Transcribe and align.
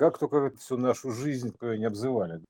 как 0.00 0.16
только 0.16 0.48
всю 0.56 0.78
нашу 0.78 1.10
жизнь 1.10 1.52
такое 1.52 1.76
не 1.76 1.84
обзывали. 1.84 2.40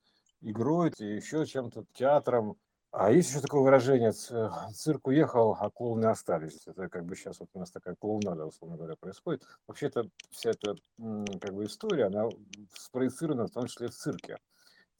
Игрой, 0.40 0.92
еще 0.98 1.44
чем-то, 1.44 1.84
театром. 1.94 2.56
А 2.92 3.10
есть 3.10 3.30
еще 3.30 3.40
такое 3.40 3.62
выражение, 3.62 4.12
цирк 4.12 5.08
уехал, 5.08 5.56
а 5.58 5.68
клоуны 5.68 6.06
остались. 6.06 6.64
Это 6.68 6.88
как 6.88 7.04
бы 7.04 7.16
сейчас 7.16 7.40
вот 7.40 7.48
у 7.52 7.58
нас 7.58 7.72
такая 7.72 7.96
клоунада, 7.96 8.46
условно 8.46 8.76
говоря, 8.76 8.94
происходит. 8.94 9.42
Вообще-то 9.66 10.08
вся 10.30 10.50
эта 10.50 10.76
как 11.40 11.52
бы 11.52 11.64
история, 11.64 12.04
она 12.04 12.28
спроецирована 12.72 13.48
в 13.48 13.50
том 13.50 13.66
числе 13.66 13.88
в 13.88 13.96
цирке 13.96 14.38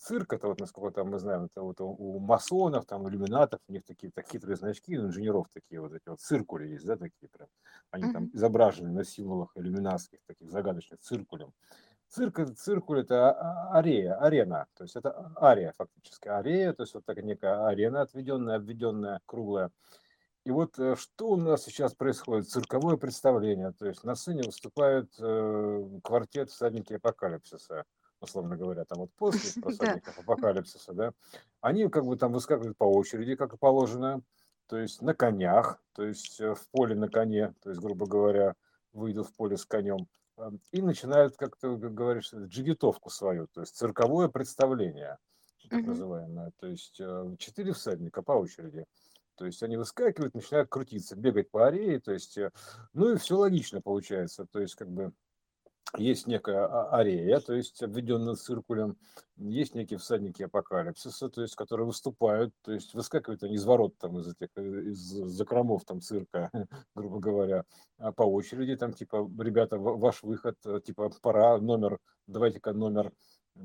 цирк, 0.00 0.32
это 0.32 0.48
вот, 0.48 0.60
насколько 0.60 0.94
там 0.94 1.10
мы 1.10 1.18
знаем, 1.18 1.44
это 1.44 1.62
вот 1.62 1.80
у 1.80 2.18
масонов, 2.18 2.86
там, 2.86 3.08
иллюминатов, 3.08 3.60
у 3.68 3.72
них 3.72 3.84
такие 3.84 4.10
так 4.10 4.26
хитрые 4.28 4.56
значки, 4.56 4.98
у 4.98 5.02
инженеров 5.02 5.46
такие 5.52 5.80
вот 5.80 5.92
эти 5.92 6.08
вот 6.08 6.20
циркули 6.20 6.68
есть, 6.68 6.86
да, 6.86 6.96
такие 6.96 7.28
прям. 7.28 7.48
Они 7.90 8.10
там 8.12 8.30
изображены 8.32 8.90
на 8.90 9.04
символах 9.04 9.52
иллюминатских, 9.54 10.18
таких 10.26 10.50
загадочных 10.50 11.00
циркулем. 11.00 11.52
Цирк, 12.10 12.40
циркуль 12.56 13.00
это 13.00 13.30
а, 13.30 13.78
арея, 13.78 14.14
арена, 14.16 14.66
то 14.74 14.82
есть 14.82 14.96
это 14.96 15.32
ария 15.40 15.72
фактически, 15.78 16.28
арея, 16.28 16.72
то 16.72 16.82
есть 16.82 16.94
вот 16.94 17.04
такая 17.04 17.24
некая 17.24 17.66
арена 17.66 18.02
отведенная, 18.02 18.56
обведенная, 18.56 19.20
круглая. 19.26 19.70
И 20.44 20.50
вот 20.50 20.78
э, 20.78 20.96
что 20.96 21.28
у 21.28 21.36
нас 21.36 21.64
сейчас 21.64 21.94
происходит? 21.94 22.48
Цирковое 22.48 22.96
представление, 22.96 23.72
то 23.72 23.86
есть 23.86 24.02
на 24.04 24.16
сцене 24.16 24.42
выступают 24.42 25.12
э, 25.20 26.00
квартет 26.02 26.50
всадники 26.50 26.94
апокалипсиса 26.94 27.84
условно 28.20 28.56
говоря, 28.56 28.84
там 28.84 29.00
вот 29.00 29.10
после 29.16 29.62
посадников 29.62 30.18
апокалипсиса, 30.18 30.92
да, 30.92 31.12
они 31.60 31.88
как 31.88 32.04
бы 32.04 32.16
там 32.16 32.32
выскакивают 32.32 32.76
по 32.76 32.84
очереди, 32.84 33.34
как 33.34 33.54
и 33.54 33.58
положено, 33.58 34.22
то 34.66 34.76
есть 34.78 35.02
на 35.02 35.14
конях, 35.14 35.82
то 35.94 36.04
есть 36.04 36.40
э, 36.40 36.54
в 36.54 36.68
поле 36.70 36.94
на 36.94 37.08
коне, 37.08 37.54
то 37.62 37.70
есть, 37.70 37.80
грубо 37.80 38.06
говоря, 38.06 38.54
выйдут 38.92 39.28
в 39.28 39.34
поле 39.34 39.56
с 39.56 39.64
конем, 39.64 40.06
и 40.72 40.82
начинают, 40.82 41.36
как 41.36 41.56
ты 41.56 41.74
говоришь, 41.76 42.32
джигитовку 42.32 43.10
свою, 43.10 43.46
то 43.48 43.60
есть 43.60 43.76
цирковое 43.76 44.28
представление, 44.28 45.18
так 45.68 45.84
называемое, 45.84 46.52
то 46.58 46.66
есть 46.66 47.00
э, 47.00 47.36
четыре 47.38 47.72
всадника 47.72 48.22
по 48.22 48.32
очереди. 48.32 48.84
То 49.36 49.46
есть 49.46 49.62
они 49.62 49.78
выскакивают, 49.78 50.34
начинают 50.34 50.68
крутиться, 50.68 51.16
бегать 51.16 51.50
по 51.50 51.66
арее, 51.66 52.00
то 52.00 52.12
есть, 52.12 52.36
э, 52.36 52.50
ну 52.92 53.12
и 53.12 53.16
все 53.16 53.36
логично 53.36 53.80
получается, 53.80 54.46
то 54.46 54.60
есть 54.60 54.74
как 54.74 54.90
бы 54.90 55.12
есть 55.96 56.26
некая 56.26 56.66
а, 56.66 56.98
арея, 56.98 57.40
то 57.40 57.54
есть 57.54 57.82
обведенная 57.82 58.34
циркулем, 58.34 58.96
есть 59.36 59.74
некие 59.74 59.98
всадники 59.98 60.42
апокалипсиса, 60.42 61.28
то 61.28 61.42
есть 61.42 61.56
которые 61.56 61.86
выступают, 61.86 62.54
то 62.62 62.72
есть 62.72 62.94
выскакивают 62.94 63.42
они 63.42 63.54
из 63.54 63.64
ворот 63.64 63.96
там 63.98 64.18
из 64.18 64.28
этих 64.28 64.48
из 64.56 64.98
закромов 64.98 65.84
там 65.84 66.00
цирка, 66.00 66.50
грубо 66.94 67.18
говоря, 67.20 67.64
а 67.98 68.12
по 68.12 68.22
очереди 68.22 68.76
там 68.76 68.92
типа 68.92 69.30
ребята 69.38 69.78
ваш 69.78 70.22
выход 70.22 70.56
э, 70.64 70.80
типа 70.84 71.10
пора 71.20 71.58
номер 71.58 71.98
давайте-ка 72.26 72.72
номер 72.72 73.12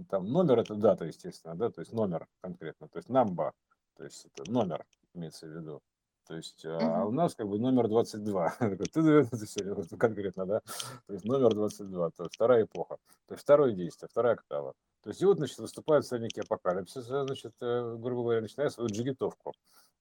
там 0.09 0.25
номер 0.25 0.59
это 0.59 0.75
дата 0.75 1.05
естественно 1.05 1.55
да 1.55 1.69
то 1.69 1.81
есть 1.81 1.93
номер 1.93 2.27
конкретно 2.41 2.87
то 2.87 2.97
есть 2.97 3.09
намба 3.09 3.53
то 3.95 4.03
есть 4.03 4.25
это 4.25 4.49
номер 4.51 4.85
имеется 5.13 5.47
в 5.47 5.49
виду 5.49 5.81
то 6.27 6.35
есть, 6.35 6.65
а 6.65 7.05
у 7.05 7.11
нас 7.11 7.35
как 7.35 7.47
бы 7.47 7.59
номер 7.59 7.87
22. 7.87 8.57
Ты 8.93 9.97
конкретно, 9.97 10.45
да? 10.45 10.61
То 11.07 11.13
есть 11.13 11.25
номер 11.25 11.53
22, 11.53 12.09
то 12.11 12.23
есть 12.23 12.35
вторая 12.35 12.63
эпоха. 12.63 12.97
То 13.27 13.33
есть 13.33 13.43
второе 13.43 13.73
действие, 13.73 14.09
вторая 14.09 14.33
октава. 14.33 14.73
То 15.05 15.09
есть 15.09 15.21
и 15.21 15.25
вот, 15.25 15.37
значит, 15.37 15.59
выступают 15.59 16.03
всадники 16.03 16.39
апокалипсиса, 16.39 17.25
значит, 17.25 17.53
э, 17.61 17.95
грубо 17.99 18.23
говоря, 18.23 18.41
начиная 18.41 18.69
свою 18.69 18.89
джигитовку. 18.89 19.53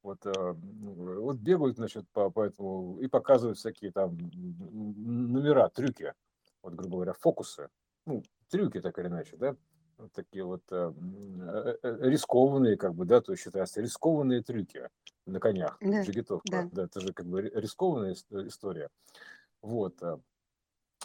Вот, 0.02 0.24
э, 0.24 0.32
вот 0.32 1.36
бегают, 1.36 1.76
значит, 1.76 2.06
по, 2.12 2.30
по 2.30 2.44
этому 2.44 2.98
и 3.00 3.06
показывают 3.06 3.58
всякие 3.58 3.92
там 3.92 4.16
номера, 4.32 5.68
трюки, 5.68 6.14
вот, 6.62 6.72
грубо 6.72 6.96
говоря, 6.96 7.12
фокусы, 7.12 7.68
ну, 8.06 8.22
трюки 8.48 8.80
так 8.80 8.98
или 8.98 9.08
иначе, 9.08 9.36
да, 9.36 9.56
такие 10.12 10.44
вот 10.44 10.62
э, 10.70 10.92
э, 10.92 11.76
э, 11.82 11.96
рискованные, 12.00 12.76
как 12.76 12.94
бы, 12.94 13.04
да, 13.04 13.20
то 13.20 13.32
есть 13.32 13.44
считается 13.44 13.80
рискованные 13.80 14.42
трюки 14.42 14.88
на 15.26 15.40
конях, 15.40 15.76
Да, 15.80 16.02
джигитовка, 16.02 16.50
да. 16.50 16.68
да, 16.72 16.84
это 16.84 17.00
же 17.00 17.12
как 17.12 17.26
бы 17.26 17.42
рискованная 17.42 18.14
история. 18.46 18.88
Вот, 19.62 19.94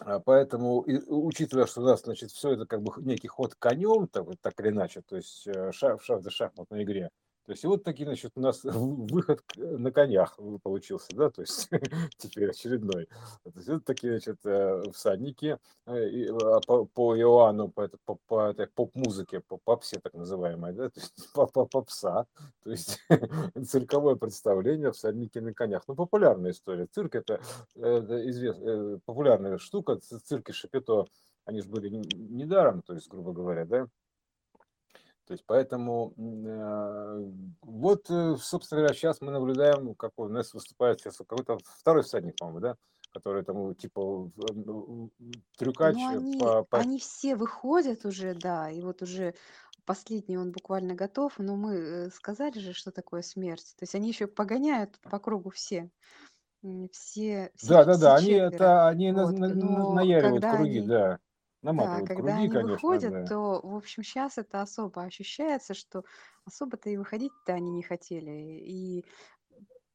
а 0.01 0.19
поэтому, 0.19 0.81
и, 0.81 0.97
учитывая, 1.07 1.65
что 1.65 1.81
у 1.81 1.85
нас, 1.85 2.01
значит, 2.01 2.31
все 2.31 2.51
это 2.53 2.65
как 2.65 2.81
бы 2.81 2.93
некий 3.01 3.27
ход 3.27 3.55
конем, 3.55 4.07
так, 4.07 4.27
так 4.41 4.59
или 4.59 4.69
иначе, 4.69 5.01
то 5.01 5.15
есть 5.15 5.47
шах, 5.71 6.01
за 6.05 6.29
шахматной 6.29 6.83
игре, 6.83 7.09
то 7.49 7.53
есть 7.53 7.63
и 7.63 7.67
вот 7.67 7.83
такие, 7.83 8.05
значит, 8.05 8.33
у 8.35 8.41
нас 8.41 8.59
выход 8.63 9.41
на 9.55 9.91
конях 9.91 10.37
получился, 10.61 11.07
да, 11.15 11.31
то 11.31 11.41
есть 11.41 11.67
теперь 12.19 12.51
очередной. 12.51 13.07
То 13.43 13.51
есть 13.55 13.67
вот 13.69 13.85
такие, 13.85 14.19
значит, 14.19 14.37
э, 14.45 14.83
всадники 14.93 15.57
э, 15.87 16.27
а, 16.27 16.59
по, 16.67 16.85
по 16.85 17.17
Иоанну, 17.17 17.69
по, 17.69 17.89
по, 18.05 18.19
по 18.27 18.53
поп-музыке, 18.75 19.39
по 19.39 19.57
попсе 19.57 19.99
так 19.99 20.13
называемой, 20.13 20.73
да, 20.73 20.89
то 20.91 20.99
есть 20.99 21.33
по, 21.33 21.47
по 21.47 21.65
попса, 21.65 22.27
то 22.61 22.69
есть 22.69 22.99
цирковое 23.65 24.13
представление, 24.13 24.91
всадники 24.91 25.39
на 25.39 25.51
конях. 25.51 25.85
Ну, 25.87 25.95
популярная 25.95 26.51
история. 26.51 26.85
Цирк 26.85 27.15
это, 27.15 27.41
это 27.73 28.29
известная, 28.29 28.95
э, 28.95 28.99
популярная 29.05 29.57
штука, 29.57 29.97
цирки 29.97 30.51
Шапито, 30.51 31.07
они 31.45 31.61
же 31.61 31.67
были 31.67 31.89
недаром, 31.89 32.83
то 32.83 32.93
есть, 32.93 33.09
грубо 33.09 33.33
говоря, 33.33 33.65
да, 33.65 33.87
то 35.29 35.33
есть 35.33 35.43
поэтому 35.45 36.11
э, 36.17 37.31
вот, 37.61 38.09
э, 38.09 38.35
собственно 38.41 38.81
говоря, 38.81 38.95
сейчас 38.95 39.21
мы 39.21 39.31
наблюдаем, 39.31 39.93
как 39.93 40.13
у 40.17 40.27
нас 40.27 40.55
выступает 40.55 40.99
сейчас 40.99 41.17
какой-то 41.17 41.59
второй 41.77 42.01
всадник, 42.01 42.35
по-моему, 42.35 42.61
да, 42.61 42.75
который 43.13 43.43
там 43.43 43.75
типа 43.75 44.31
трюкач 45.55 45.97
Ну, 45.97 46.07
они, 46.07 46.39
по, 46.39 46.63
по... 46.63 46.79
они 46.79 46.97
все 46.97 47.35
выходят 47.35 48.05
уже, 48.05 48.33
да, 48.33 48.71
и 48.71 48.81
вот 48.81 49.03
уже 49.03 49.35
последний 49.85 50.35
он 50.35 50.51
буквально 50.51 50.95
готов, 50.95 51.37
но 51.37 51.55
мы 51.55 51.75
э, 51.75 52.09
сказали 52.09 52.57
же, 52.57 52.73
что 52.73 52.89
такое 52.91 53.21
смерть. 53.21 53.75
То 53.77 53.83
есть 53.83 53.93
они 53.93 54.07
еще 54.07 54.25
погоняют 54.25 54.99
по 55.01 55.19
кругу 55.19 55.51
все, 55.51 55.91
все, 56.91 57.51
все, 57.55 57.69
Да, 57.69 57.85
да, 57.85 57.93
все 57.93 58.01
да, 58.01 58.15
они 58.15 58.27
четверо. 58.29 58.47
это 58.47 58.87
они 58.87 59.11
Вот, 59.11 59.37
на- 59.37 59.47
на- 59.49 59.93
наяривают 59.93 60.43
круги, 60.43 60.79
они 60.79 60.87
да, 60.87 61.19
Да, 61.61 61.67
наматывают 61.73 62.07
когда 62.07 62.31
круги, 62.31 62.31
они 62.31 62.49
конечно, 62.49 62.71
выходят, 62.73 63.11
да. 63.11 63.25
то, 63.25 63.61
в 63.61 63.75
общем, 63.75 64.03
сейчас 64.03 64.37
это 64.37 64.61
особо 64.61 65.03
ощущается, 65.03 65.73
что 65.73 66.03
особо-то 66.45 66.89
и 66.89 66.97
выходить-то 66.97 67.53
они 67.53 67.71
не 67.71 67.83
хотели. 67.83 68.31
И 68.31 69.05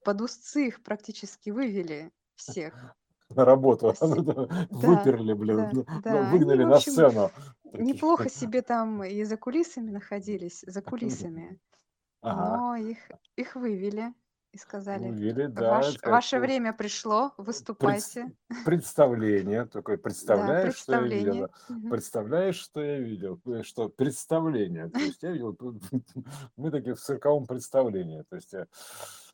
под 0.05 0.21
узцы 0.21 0.69
их 0.69 0.83
практически 0.83 1.51
вывели 1.51 2.13
всех. 2.35 2.75
На 3.31 3.45
работу 3.45 3.93
Все, 3.93 4.21
да, 4.23 4.69
выперли, 4.71 5.33
блин, 5.33 5.57
да, 5.57 5.71
ну, 5.73 5.85
ну, 5.89 6.03
да. 6.03 6.29
Они, 6.29 6.39
выгнали 6.39 6.65
в 6.65 6.69
на 6.69 6.77
общем, 6.77 6.93
сцену. 6.93 7.31
Такие. 7.73 7.95
неплохо 7.95 8.29
себе 8.29 8.63
там 8.63 9.03
и 9.03 9.25
за 9.25 9.37
кулисами 9.37 9.91
находились, 9.91 10.63
за 10.67 10.83
кулисами, 10.83 11.59
Ага, 12.21 12.59
но 12.59 12.77
их, 12.77 12.99
их 13.37 13.57
вывели 13.57 14.15
и 14.55 14.59
сказали, 14.59 15.17
вывели, 15.17 15.47
да, 15.47 15.69
Ваш, 15.69 15.99
ваше 16.03 16.39
время 16.41 16.73
пришло, 16.73 17.35
пред- 17.79 18.01
выступайте. 18.07 18.33
представление, 18.63 19.67
такое, 19.67 19.99
Да, 20.21 20.57
представляешь, 20.57 20.75
что 20.75 20.95
я 20.95 21.03
видела, 21.03 21.51
Мгм. 21.69 21.89
представляешь, 21.89 22.57
что 22.57 22.83
я 22.83 22.99
видел, 23.01 23.41
Э, 23.47 23.63
что 23.63 23.89
представление, 23.91 24.91
то 24.91 25.05
есть 25.05 25.23
я 25.23 25.33
видел, 25.33 25.57
мы 26.57 26.71
такие 26.71 26.95
в 26.95 27.01
цирковом 27.01 27.47
представлении, 27.47 28.23
то 28.23 28.37
есть 28.37 28.55
э, 28.55 28.69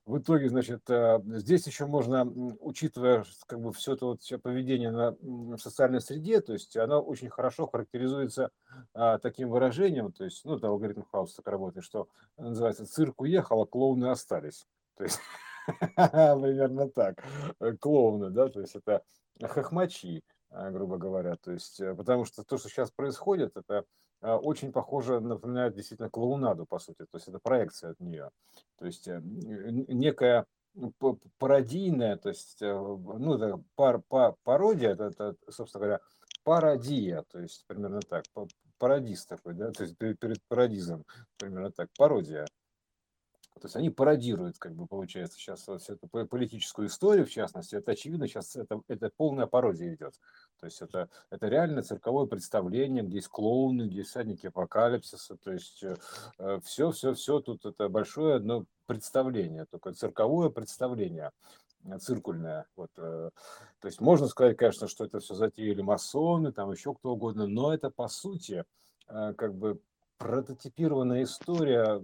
в 0.07 0.19
итоге, 0.19 0.49
значит, 0.49 0.89
э, 0.91 1.21
здесь 1.39 1.67
еще 1.67 1.87
можно, 1.87 2.25
учитывая 2.27 3.25
как 3.47 3.61
бы 3.61 3.73
все 3.73 3.95
это 3.95 4.07
вот 4.07 4.23
всё 4.23 4.39
поведение 4.39 4.91
на 4.91 5.13
в 5.21 5.59
социальной 5.59 6.01
среде, 6.01 6.41
то 6.41 6.53
есть 6.53 6.77
оно 6.77 7.01
очень 7.03 7.31
хорошо 7.31 7.67
характеризуется 7.69 8.51
а, 8.95 9.19
таким 9.19 9.51
выражением, 9.51 10.13
то 10.13 10.25
есть, 10.25 10.45
ну, 10.45 10.57
это 10.57 10.69
алгоритм 10.69 11.03
Хаус 11.03 11.35
так 11.35 11.47
работает, 11.49 11.85
что 11.85 12.09
называется 12.37 12.87
«цирк 12.87 13.21
уехал, 13.21 13.63
а 13.63 13.67
клоуны 13.67 14.07
остались». 14.07 14.67
То 15.01 15.05
есть 15.05 15.21
примерно 15.97 16.91
так. 16.91 17.25
Э, 17.59 17.73
Клоуны, 17.73 18.29
да, 18.29 18.49
то 18.49 18.61
есть 18.61 18.77
это 18.77 19.03
хохмачи, 19.43 20.23
а, 20.51 20.71
грубо 20.71 20.99
говоря. 20.99 21.37
То 21.37 21.53
есть, 21.53 21.81
э, 21.81 21.95
потому 21.95 22.27
что 22.27 22.45
то, 22.45 22.59
что 22.59 22.69
сейчас 22.69 22.91
происходит, 22.91 23.57
это 23.57 23.87
а, 24.21 24.37
очень 24.37 24.73
похоже, 24.73 25.21
напоминает 25.21 25.75
действительно 25.75 26.11
клоунаду, 26.11 26.67
по 26.67 26.79
сути. 26.79 26.99
То 26.99 27.15
есть 27.15 27.29
это 27.29 27.39
проекция 27.39 27.93
от 27.93 28.01
нее. 28.01 28.31
То 28.77 28.85
есть 28.85 29.09
э, 29.09 29.23
некая 29.23 30.45
ну, 30.75 30.93
пародийная, 31.39 32.19
то 32.19 32.29
есть, 32.29 32.61
ну, 32.61 33.35
это 33.35 33.61
пар, 33.77 34.03
па- 34.07 34.37
пародия, 34.45 34.91
это, 34.91 35.05
это, 35.05 35.35
собственно 35.49 35.85
говоря, 35.85 36.01
пародия, 36.45 37.25
то 37.29 37.41
есть 37.41 37.65
примерно 37.67 38.01
так, 38.01 38.25
па- 38.35 38.47
пародист 38.79 39.29
такой, 39.31 39.55
да, 39.55 39.73
то 39.73 39.83
есть 39.83 39.97
перед, 39.97 40.41
пародизом, 40.47 41.05
примерно 41.39 41.73
так, 41.73 41.89
пародия. 41.97 42.47
То 43.55 43.67
есть 43.67 43.77
они 43.77 43.91
пародируют, 43.91 44.59
как 44.59 44.75
бы 44.75 44.87
получается, 44.87 45.39
сейчас 45.39 45.63
всю 45.63 45.93
эту 45.95 46.07
по- 46.09 46.25
политическую 46.25 46.89
историю, 46.89 47.27
в 47.27 47.31
частности, 47.31 47.75
это 47.75 47.93
очевидно, 47.93 48.27
сейчас 48.27 48.57
это, 48.57 48.81
это 48.89 49.11
полная 49.17 49.47
пародия 49.47 49.95
идет. 49.95 50.15
То 50.61 50.67
есть 50.67 50.81
это, 50.81 51.09
это 51.31 51.49
реально 51.49 51.83
цирковое 51.83 52.27
представление, 52.27 53.03
где 53.03 53.17
есть 53.17 53.29
клоуны, 53.29 53.89
где 53.89 53.99
есть 53.99 54.11
всадники 54.11 54.47
апокалипсиса, 54.47 55.37
то 55.37 55.53
есть 55.53 55.85
все, 56.63 56.91
все, 56.91 57.13
все, 57.13 57.41
тут 57.41 57.67
это 57.67 57.89
большое 57.89 58.37
одно 58.37 58.65
представление, 58.87 59.67
только 59.67 59.93
цирковое 59.93 60.49
представление. 60.49 61.31
циркульная. 62.01 62.67
Вот, 62.77 62.91
то 62.95 63.33
есть 63.85 64.01
можно 64.01 64.27
сказать, 64.27 64.57
конечно, 64.57 64.87
что 64.87 65.05
это 65.05 65.19
все 65.19 65.35
затеяли 65.35 65.83
масоны, 65.83 66.53
там 66.53 66.71
еще 66.71 66.95
кто 66.95 67.13
угодно, 67.13 67.47
но 67.47 67.73
это 67.73 67.91
по 67.91 68.09
сути 68.09 68.65
как 69.07 69.55
бы 69.55 69.81
прототипированная 70.21 71.25
история, 71.25 72.01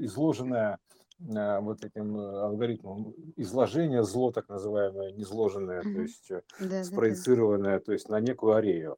изложенная 0.00 0.78
вот 1.18 1.82
этим 1.82 2.18
алгоритмом 2.18 3.14
изложения 3.36 4.02
зло, 4.02 4.32
так 4.32 4.48
называемое, 4.50 5.12
незложенное, 5.12 5.80
то 5.80 5.88
есть 5.88 6.28
Да, 6.28 6.42
да, 6.60 6.66
да. 6.68 6.84
спроецированное, 6.84 7.78
то 7.80 7.92
есть 7.92 8.10
на 8.10 8.20
некую 8.20 8.54
арею. 8.54 8.96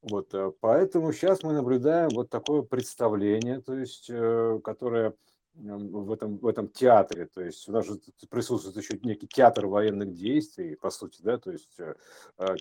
Вот, 0.00 0.34
поэтому 0.60 1.12
сейчас 1.12 1.44
мы 1.44 1.52
наблюдаем 1.52 2.08
вот 2.14 2.30
такое 2.30 2.62
представление, 2.62 3.60
то 3.60 3.78
есть, 3.78 4.10
которое 4.64 5.14
в 5.54 6.12
этом, 6.12 6.38
в 6.38 6.46
этом 6.46 6.68
театре, 6.68 7.26
то 7.26 7.42
есть 7.42 7.68
у 7.68 7.72
нас 7.72 7.86
же 7.86 8.00
присутствует 8.30 8.76
еще 8.76 8.98
некий 9.02 9.26
театр 9.26 9.66
военных 9.66 10.12
действий, 10.14 10.76
по 10.76 10.90
сути, 10.90 11.20
да, 11.22 11.38
то 11.38 11.50
есть 11.50 11.78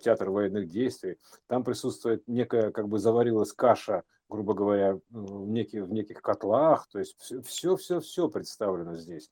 театр 0.03 0.29
военных 0.29 0.67
действий, 0.67 1.17
там 1.47 1.63
присутствует 1.63 2.27
некая, 2.27 2.71
как 2.71 2.87
бы 2.89 2.99
заварилась 2.99 3.53
каша 3.53 4.03
грубо 4.31 4.53
говоря, 4.53 4.97
в 5.09 5.47
неких, 5.49 5.83
в 5.83 5.91
неких 5.91 6.21
котлах, 6.21 6.87
то 6.87 6.99
есть 6.99 7.17
все, 7.19 7.75
все, 7.75 7.99
все 7.99 8.29
представлено 8.29 8.95
здесь. 8.95 9.29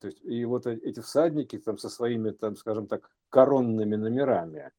То 0.00 0.06
есть, 0.06 0.20
и 0.22 0.44
вот 0.46 0.66
э, 0.66 0.74
эти 0.82 1.00
всадники 1.00 1.58
там 1.58 1.76
со 1.76 1.90
своими, 1.90 2.30
там, 2.30 2.56
скажем 2.56 2.86
так, 2.86 3.10
коронными 3.28 3.94
номерами, 3.94 4.72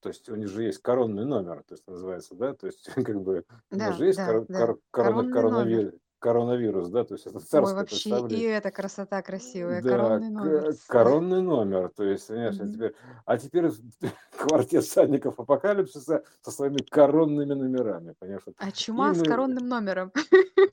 то 0.00 0.08
есть 0.08 0.28
у 0.28 0.34
них 0.34 0.48
же 0.48 0.64
есть 0.64 0.82
коронный 0.82 1.24
номер, 1.24 1.62
то 1.62 1.74
есть 1.74 1.86
называется, 1.86 2.34
да, 2.34 2.52
то 2.54 2.66
есть 2.66 2.84
как 2.94 3.22
бы 3.22 3.44
у 3.70 3.76
нас 3.76 3.90
Да, 3.90 3.92
же 3.92 4.06
есть 4.06 4.18
да, 4.18 4.26
кор- 4.26 4.46
да. 4.48 4.66
кор- 4.66 4.80
Коронный 4.90 5.32
коронавирус, 5.32 5.92
номер. 5.92 6.00
Коронавирус, 6.18 6.88
да, 6.88 7.04
то 7.04 7.14
есть 7.14 7.26
это 7.26 7.36
Ой, 7.36 7.42
царское 7.44 7.74
вообще 7.76 7.96
и 7.96 8.12
представление. 8.12 8.52
эта 8.52 8.70
красота 8.70 9.22
красивая. 9.22 9.82
Да, 9.82 9.88
Коронный 9.90 10.30
номер. 10.30 10.74
к- 10.74 10.86
коронный 10.86 11.42
номер, 11.42 11.88
то 11.94 12.04
есть, 12.04 12.30
а 12.30 12.50
Мгм. 12.52 12.72
теперь, 12.72 12.94
а 13.24 13.38
теперь 13.38 13.70
квартет 14.38 14.84
всадников 14.84 15.38
апокалипсиса 15.40 16.24
со 16.40 16.50
своими 16.50 16.78
коронными 16.82 17.54
номерами, 17.54 18.14
понимаешь, 18.18 18.42
вот 18.46 18.54
А 18.58 18.70
чума 18.72 19.12
с 19.14 19.18
именно 19.18 19.28
коронным 19.30 19.68
номером. 19.68 20.12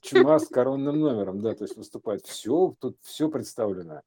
чума 0.01 0.39
с 0.39 0.47
коронным 0.49 0.99
номером, 0.99 1.41
да, 1.41 1.53
то 1.55 1.63
есть 1.63 1.75
выступает. 1.77 2.25
Все, 2.25 2.73
тут 2.79 2.97
все 3.01 3.29
представлено. 3.29 4.01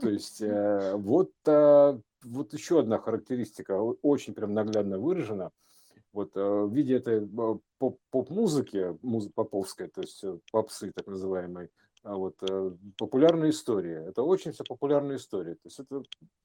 То 0.00 0.08
есть 0.10 0.40
э, 0.42 0.94
вот, 0.96 1.30
а, 1.46 1.98
вот 2.24 2.52
еще 2.52 2.80
одна 2.80 2.98
характеристика, 2.98 3.78
о- 3.80 3.96
очень 4.02 4.34
прям 4.34 4.52
наглядно 4.52 4.98
выражена. 4.98 5.50
Вот 6.12 6.36
э, 6.36 6.40
в 6.40 6.72
виде 6.72 6.96
этой 6.96 7.24
э, 7.24 7.58
поп- 7.78 8.00
поп-музыки, 8.10 8.98
музы 9.02 9.30
поповской, 9.30 9.88
то 9.88 10.02
есть 10.02 10.22
э, 10.22 10.38
попсы 10.50 10.92
так 10.94 11.06
называемой, 11.06 11.70
а 12.02 12.16
вот 12.16 12.36
популярная 12.98 13.50
история. 13.50 14.04
Это 14.08 14.22
очень 14.22 14.52
вся 14.52 14.64
популярная 14.64 15.16
история. 15.16 15.54
То 15.54 15.66
есть 15.66 15.78
это 15.78 16.02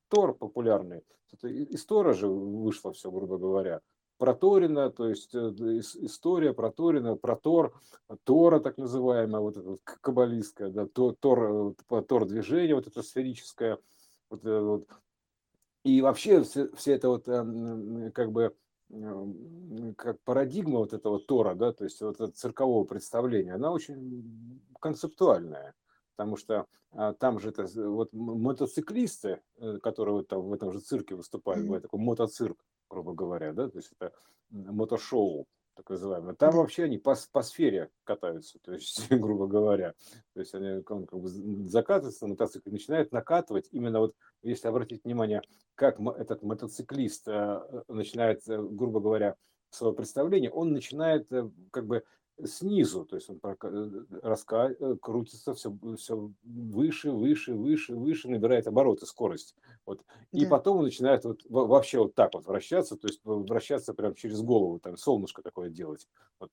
Тор 0.08 0.36
популярный. 0.36 1.02
Это 1.34 1.48
из 1.48 1.86
Тора 1.86 2.14
же 2.14 2.28
вышло 2.28 2.94
все, 2.94 3.12
грубо 3.12 3.38
говоря. 3.38 3.82
Про 4.18 4.34
Торина, 4.34 4.90
то 4.90 5.10
есть 5.10 5.36
ис- 5.36 5.98
история 6.00 6.54
про 6.54 6.72
Торина, 6.72 7.16
про 7.16 7.36
Тор, 7.36 7.80
Тора 8.24 8.60
так 8.60 8.78
называемая, 8.78 9.42
вот 9.42 9.58
эта 9.58 9.78
каббалистская, 9.84 10.70
да, 10.70 10.86
то- 10.86 11.16
Тор, 11.20 11.76
Тор 12.08 12.26
движение, 12.26 12.76
вот 12.76 12.88
это 12.88 13.02
сферическое, 13.02 13.80
вот, 14.30 14.44
вот. 14.44 14.88
И 15.84 16.02
вообще 16.02 16.44
все, 16.44 16.70
все 16.76 16.94
это 16.94 17.10
вот 17.10 17.26
как 17.26 18.32
бы 18.32 18.56
как 19.98 20.22
парадигма 20.24 20.80
вот 20.80 20.94
этого 20.94 21.20
Тора, 21.20 21.56
да, 21.56 21.74
то 21.74 21.84
есть 21.84 22.02
вот 22.02 22.16
этого 22.16 22.32
циркового 22.32 22.86
представления, 22.86 23.56
она 23.56 23.72
очень 23.72 24.62
концептуальная, 24.80 25.74
потому 26.16 26.38
что 26.38 26.68
а, 26.92 27.14
там 27.14 27.40
же 27.40 27.50
это 27.50 27.68
вот 27.90 28.14
мотоциклисты, 28.14 29.42
э, 29.58 29.78
которые 29.80 30.16
вот 30.16 30.28
там 30.30 30.42
в 30.42 30.54
этом 30.54 30.72
же 30.72 30.80
цирке 30.80 31.16
выступают, 31.16 31.66
бывает 31.66 31.84
такой 31.84 32.00
мотоцирк, 32.00 32.58
грубо 32.90 33.14
говоря, 33.14 33.52
да, 33.54 33.70
то 33.70 33.78
есть 33.78 33.92
это 34.00 34.14
мотошоу, 34.50 35.48
так 35.78 35.90
называемое. 35.90 36.34
Там 36.34 36.52
Да. 36.52 36.58
вообще 36.58 36.84
они 36.84 36.98
по, 36.98 37.16
по 37.32 37.42
сфере 37.44 37.90
катаются, 38.04 38.60
то 38.60 38.74
есть, 38.74 39.08
грубо 39.10 39.48
говоря. 39.48 39.94
То 40.34 40.40
есть 40.40 40.54
они 40.56 40.82
как, 40.84 41.10
как 41.10 41.20
бы 41.20 41.30
закатываются 41.30 42.26
на 42.26 42.32
мотоцикле, 42.32 42.72
начинают 42.72 43.12
накатывать. 43.12 43.70
Именно 43.72 44.00
вот, 44.00 44.16
если 44.42 44.68
обратить 44.68 45.04
внимание, 45.04 45.42
как 45.76 46.00
этот 46.00 46.42
мотоциклист 46.44 47.28
э, 47.28 47.32
э, 47.32 47.82
начинает, 47.88 48.48
э, 48.50 48.62
грубо 48.62 49.00
говоря, 49.00 49.36
свое 49.70 49.94
представление, 49.94 50.50
он 50.50 50.74
начинает 50.74 51.32
э, 51.32 51.50
как 51.72 51.86
бы 51.86 52.04
снизу, 52.44 53.06
то 53.06 53.16
есть 53.16 53.30
он 53.30 53.40
э, 53.44 54.06
раска- 54.24 54.76
э, 54.80 54.96
крутится 55.02 55.54
все, 55.54 55.76
все 55.98 56.32
выше, 56.44 57.12
выше, 57.12 57.54
выше, 57.54 57.96
выше, 57.96 58.30
набирает 58.30 58.68
обороты, 58.68 59.06
скорость. 59.06 59.56
Вот. 59.86 60.02
И 60.32 60.44
Да. 60.44 60.50
потом 60.52 60.78
он 60.78 60.84
начинает 60.84 61.26
вот 61.26 61.42
во- 61.50 61.66
вообще 61.66 62.00
вот 62.00 62.16
так 62.16 62.34
вот 62.34 62.46
вращаться, 62.46 62.96
то 62.96 63.08
есть 63.08 63.22
вращаться 63.24 63.94
прям 63.94 64.14
через 64.16 64.42
голову, 64.42 64.80
там 64.80 64.98
солнышко 64.98 65.42
такое 65.42 65.70
делать. 65.70 66.08
Вот, 66.40 66.52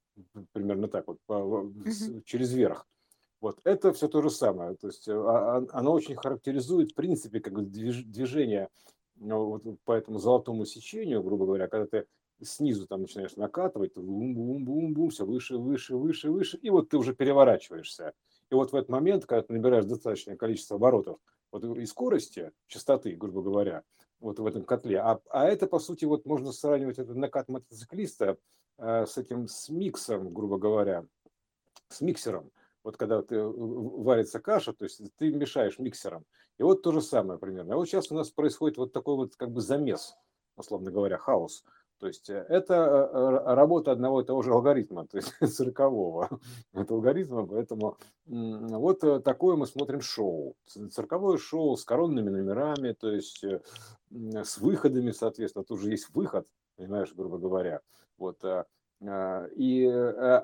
примерно 0.52 0.88
так 0.88 1.06
вот, 1.06 1.19
по- 1.26 1.70
с- 1.86 2.08
Мгм. 2.08 2.22
через 2.25 2.52
верх. 2.52 2.86
Вот 3.40 3.60
это 3.64 3.92
все 3.92 4.08
то 4.08 4.22
же 4.22 4.31
самое. 4.31 4.75
То 4.76 4.86
есть 4.86 5.06
э, 5.06 5.12
а- 5.12 5.58
а- 5.58 5.66
оно 5.72 5.92
очень 5.92 6.16
характеризует, 6.16 6.92
в 6.92 6.94
принципе, 6.94 7.40
как 7.40 7.52
бы 7.52 7.62
движ- 7.62 8.04
движение 8.04 8.70
ну, 9.16 9.44
вот 9.46 9.62
по 9.84 9.92
этому 9.92 10.19
золотому 10.19 10.64
сечению, 10.64 11.22
грубо 11.22 11.46
говоря, 11.46 11.69
когда 11.69 11.86
ты 11.86 12.06
снизу 12.42 12.86
там 12.86 13.02
начинаешь 13.02 13.36
накатывать, 13.36 13.94
бум-бум-бум-бум, 13.94 15.10
все 15.10 15.25
выше, 15.25 15.56
выше, 15.56 15.96
выше, 15.96 16.31
выше, 16.31 16.56
и 16.58 16.70
вот 16.70 16.88
ты 16.88 16.96
уже 16.96 17.14
переворачиваешься. 17.14 18.12
И 18.50 18.54
вот 18.54 18.72
в 18.72 18.76
этот 18.76 18.90
момент, 18.90 19.26
когда 19.26 19.42
ты 19.42 19.52
набираешь 19.52 19.84
достаточное 19.84 20.36
количество 20.36 20.76
оборотов 20.76 21.19
вот, 21.50 21.64
и 21.64 21.86
скорости, 21.86 22.52
частоты, 22.66 23.14
грубо 23.14 23.42
говоря, 23.42 23.82
вот 24.20 24.38
в 24.38 24.46
этом 24.46 24.64
котле, 24.64 25.00
а, 25.00 25.20
а 25.31 25.46
это, 25.46 25.66
по 25.66 25.78
сути, 25.78 26.04
вот 26.04 26.25
можно 26.25 26.52
сравнивать 26.52 26.98
этот 26.98 27.16
накат 27.16 27.48
мотоциклиста 27.48 28.38
э, 28.78 29.06
с 29.06 29.19
этим, 29.19 29.48
с 29.48 29.69
миксом, 29.69 30.32
грубо 30.32 30.58
говоря, 30.58 31.06
с 31.88 32.00
миксером. 32.00 32.50
Вот 32.82 32.96
когда 32.96 33.22
ты, 33.22 33.36
э, 33.36 33.46
варится 33.46 34.40
каша, 34.40 34.72
то 34.72 34.84
есть 34.84 35.00
ты 35.16 35.32
мешаешь 35.32 35.78
миксером. 35.78 36.25
И 36.58 36.62
вот 36.62 36.82
то 36.82 36.92
же 36.92 37.00
самое 37.00 37.38
примерно. 37.38 37.75
А 37.75 37.76
вот 37.76 37.86
сейчас 37.86 38.10
у 38.10 38.14
нас 38.14 38.31
происходит 38.31 38.76
вот 38.76 38.92
такой 38.92 39.16
вот 39.16 39.36
как 39.36 39.50
бы 39.50 39.60
замес, 39.60 40.16
условно 40.56 40.90
говоря, 40.90 41.19
хаос. 41.19 41.64
То 41.99 42.08
есть 42.08 42.29
э, 42.29 42.44
это 42.49 42.75
э, 42.75 43.55
работа 43.55 43.93
одного 43.93 44.20
и 44.20 44.25
того 44.25 44.43
же 44.43 44.52
алгоритма, 44.52 45.06
то 45.11 45.17
есть 45.17 45.32
циркового 45.41 46.41
это 46.73 46.94
алгоритма, 46.94 47.46
поэтому 47.46 47.96
вот 48.26 49.05
э, 49.05 49.20
такое 49.20 49.56
мы 49.56 49.67
смотрим 49.67 50.00
шоу. 50.00 50.56
Цирковое 50.67 51.38
шоу 51.38 51.76
с 51.76 51.85
коронными 51.85 52.31
номерами, 52.31 52.93
то 52.93 53.11
есть 53.11 53.44
с 54.11 54.58
выходами, 54.58 55.11
соответственно, 55.12 55.64
тут 55.64 55.81
же 55.81 55.91
есть 55.91 56.08
выход, 56.14 56.46
понимаешь, 56.76 57.12
грубо 57.14 57.38
говоря. 57.38 57.81
Вот, 58.17 58.44
и 59.02 59.85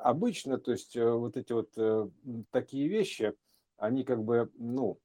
обычно, 0.03 0.59
то 0.59 0.73
есть 0.73 0.97
вот 0.97 1.37
эти 1.37 1.53
вот 1.53 2.11
такие 2.51 2.89
вещи, 2.89 3.35
они 3.77 4.03
как 4.03 4.25
бы, 4.25 4.51
ну, 4.59 4.99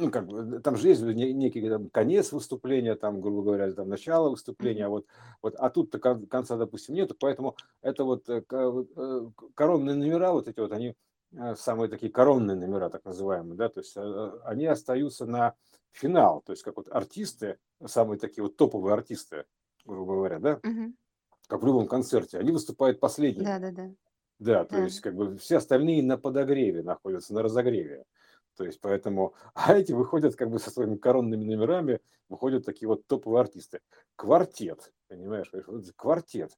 ну, 0.00 0.10
как 0.10 0.26
бы, 0.26 0.60
там 0.60 0.76
же 0.76 0.88
есть 0.88 1.02
не- 1.02 1.32
некий 1.32 1.68
там, 1.68 1.90
конец 1.90 2.32
выступления, 2.32 2.94
там, 2.96 3.20
грубо 3.20 3.42
говоря, 3.42 3.72
там, 3.72 3.88
начало 3.88 4.30
выступления, 4.30 4.86
а 4.86 4.88
вот, 4.88 5.06
вот, 5.42 5.54
а 5.58 5.70
тут-то 5.70 5.98
кон- 5.98 6.26
конца, 6.26 6.56
допустим, 6.56 6.94
нету, 6.94 7.14
поэтому 7.18 7.56
это 7.82 8.04
вот 8.04 8.28
э, 8.28 8.42
э, 8.50 9.30
коронные 9.54 9.96
номера, 9.96 10.32
вот 10.32 10.48
эти 10.48 10.60
вот, 10.60 10.72
они 10.72 10.94
э, 11.32 11.54
самые 11.56 11.88
такие 11.88 12.10
коронные 12.12 12.56
номера, 12.56 12.88
так 12.90 13.04
называемые, 13.04 13.56
да, 13.56 13.68
то 13.68 13.80
есть 13.80 13.96
э, 13.96 14.30
они 14.44 14.66
остаются 14.66 15.26
на 15.26 15.54
финал, 15.92 16.42
то 16.42 16.52
есть 16.52 16.62
как 16.62 16.76
вот 16.76 16.88
артисты, 16.90 17.58
самые 17.84 18.18
такие 18.18 18.42
вот 18.42 18.56
топовые 18.56 18.94
артисты, 18.94 19.44
грубо 19.84 20.14
говоря, 20.14 20.38
да, 20.38 20.60
Мгм. 20.64 20.94
как 21.48 21.62
в 21.62 21.66
любом 21.66 21.88
концерте, 21.88 22.38
они 22.38 22.52
выступают 22.52 23.00
последними. 23.00 23.48
Да, 23.48 23.58
да, 23.58 23.70
да. 23.72 23.88
Да, 24.38 24.64
то 24.64 24.78
Да. 24.78 24.84
есть 24.84 25.00
как 25.00 25.14
бы 25.14 25.36
все 25.36 25.58
остальные 25.58 26.02
на 26.02 26.16
подогреве 26.16 26.82
находятся, 26.82 27.34
на 27.34 27.42
разогреве. 27.42 28.04
То 28.60 28.66
есть 28.66 28.78
поэтому, 28.82 29.32
а 29.54 29.74
эти 29.74 29.92
выходят 29.92 30.36
как 30.36 30.50
бы 30.50 30.58
со 30.58 30.70
своими 30.70 30.96
коронными 30.96 31.42
номерами, 31.44 32.00
выходят 32.28 32.66
такие 32.66 32.88
вот 32.88 33.06
топовые 33.06 33.40
артисты. 33.40 33.80
Квартет, 34.16 34.92
понимаешь, 35.08 35.50
квартет. 35.96 36.52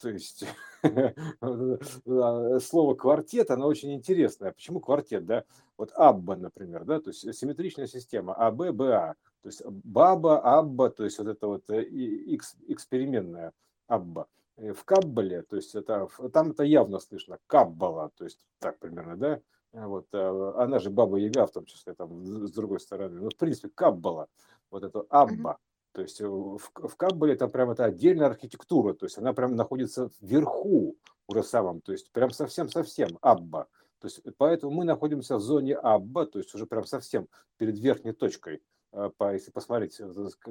То 0.00 0.08
есть 0.08 0.46
а, 0.82 2.58
слово 2.58 2.94
квартет, 2.94 3.50
оно 3.50 3.66
очень 3.66 3.92
интересное. 3.92 4.52
Почему 4.52 4.80
квартет, 4.80 5.26
да? 5.26 5.44
Вот 5.76 5.92
Абба, 5.94 6.36
например, 6.36 6.84
да, 6.84 7.00
то 7.00 7.10
есть 7.10 7.20
симметричная 7.34 7.86
система 7.86 8.32
АБ, 8.32 8.70
БА. 8.70 9.16
То 9.42 9.48
есть 9.48 9.62
Баба, 9.66 10.40
Абба, 10.40 10.88
то 10.88 11.04
есть 11.04 11.18
вот 11.18 11.28
это 11.28 11.48
вот 11.48 11.68
э, 11.68 11.82
экспериментная 11.82 13.52
Абба. 13.88 14.26
Э, 14.56 14.72
В 14.72 14.84
Каббале, 14.84 15.42
то 15.42 15.56
есть 15.56 15.74
это, 15.74 16.08
там 16.32 16.52
это 16.52 16.62
явно 16.62 16.98
слышно, 16.98 17.38
Каббала, 17.46 18.10
то 18.16 18.24
есть 18.24 18.40
так 18.58 18.78
примерно, 18.78 19.16
да? 19.18 19.40
А 19.74 19.88
Вот, 19.88 20.06
э, 20.12 20.52
она 20.56 20.78
же 20.78 20.90
Баба 20.90 21.16
Яга, 21.16 21.46
в 21.46 21.52
том 21.52 21.64
числе, 21.64 21.94
там, 21.94 22.24
с 22.24 22.52
другой 22.52 22.80
стороны. 22.80 23.20
Ну, 23.20 23.30
в 23.30 23.36
принципе, 23.36 23.70
Каббала, 23.74 24.28
вот 24.70 24.84
это. 24.84 25.04
Абба. 25.08 25.58
То 25.92 26.02
есть 26.02 26.20
э, 26.20 26.26
в, 26.26 26.58
в 26.58 26.96
Каббале 26.96 27.36
там 27.36 27.50
прям 27.50 27.70
это 27.70 27.84
отдельная 27.84 28.26
архитектура, 28.26 28.94
то 28.94 29.06
есть 29.06 29.18
она 29.18 29.32
прям 29.32 29.56
находится 29.56 30.10
вверху 30.20 30.96
уже 31.26 31.42
самом, 31.42 31.80
то 31.80 31.92
есть 31.92 32.10
прям 32.12 32.30
совсем-совсем 32.30 33.18
Абба. 33.20 33.66
То 33.98 34.08
есть 34.08 34.22
поэтому 34.36 34.72
мы 34.72 34.84
находимся 34.84 35.36
в 35.36 35.40
зоне 35.40 35.76
Абба, 35.76 36.26
то 36.26 36.38
есть 36.38 36.54
уже 36.54 36.66
прям 36.66 36.84
совсем 36.84 37.28
перед 37.56 37.78
верхней 37.78 38.12
точкой. 38.12 38.62
Э, 38.92 39.10
по, 39.16 39.32
если 39.32 39.50
посмотреть 39.50 40.00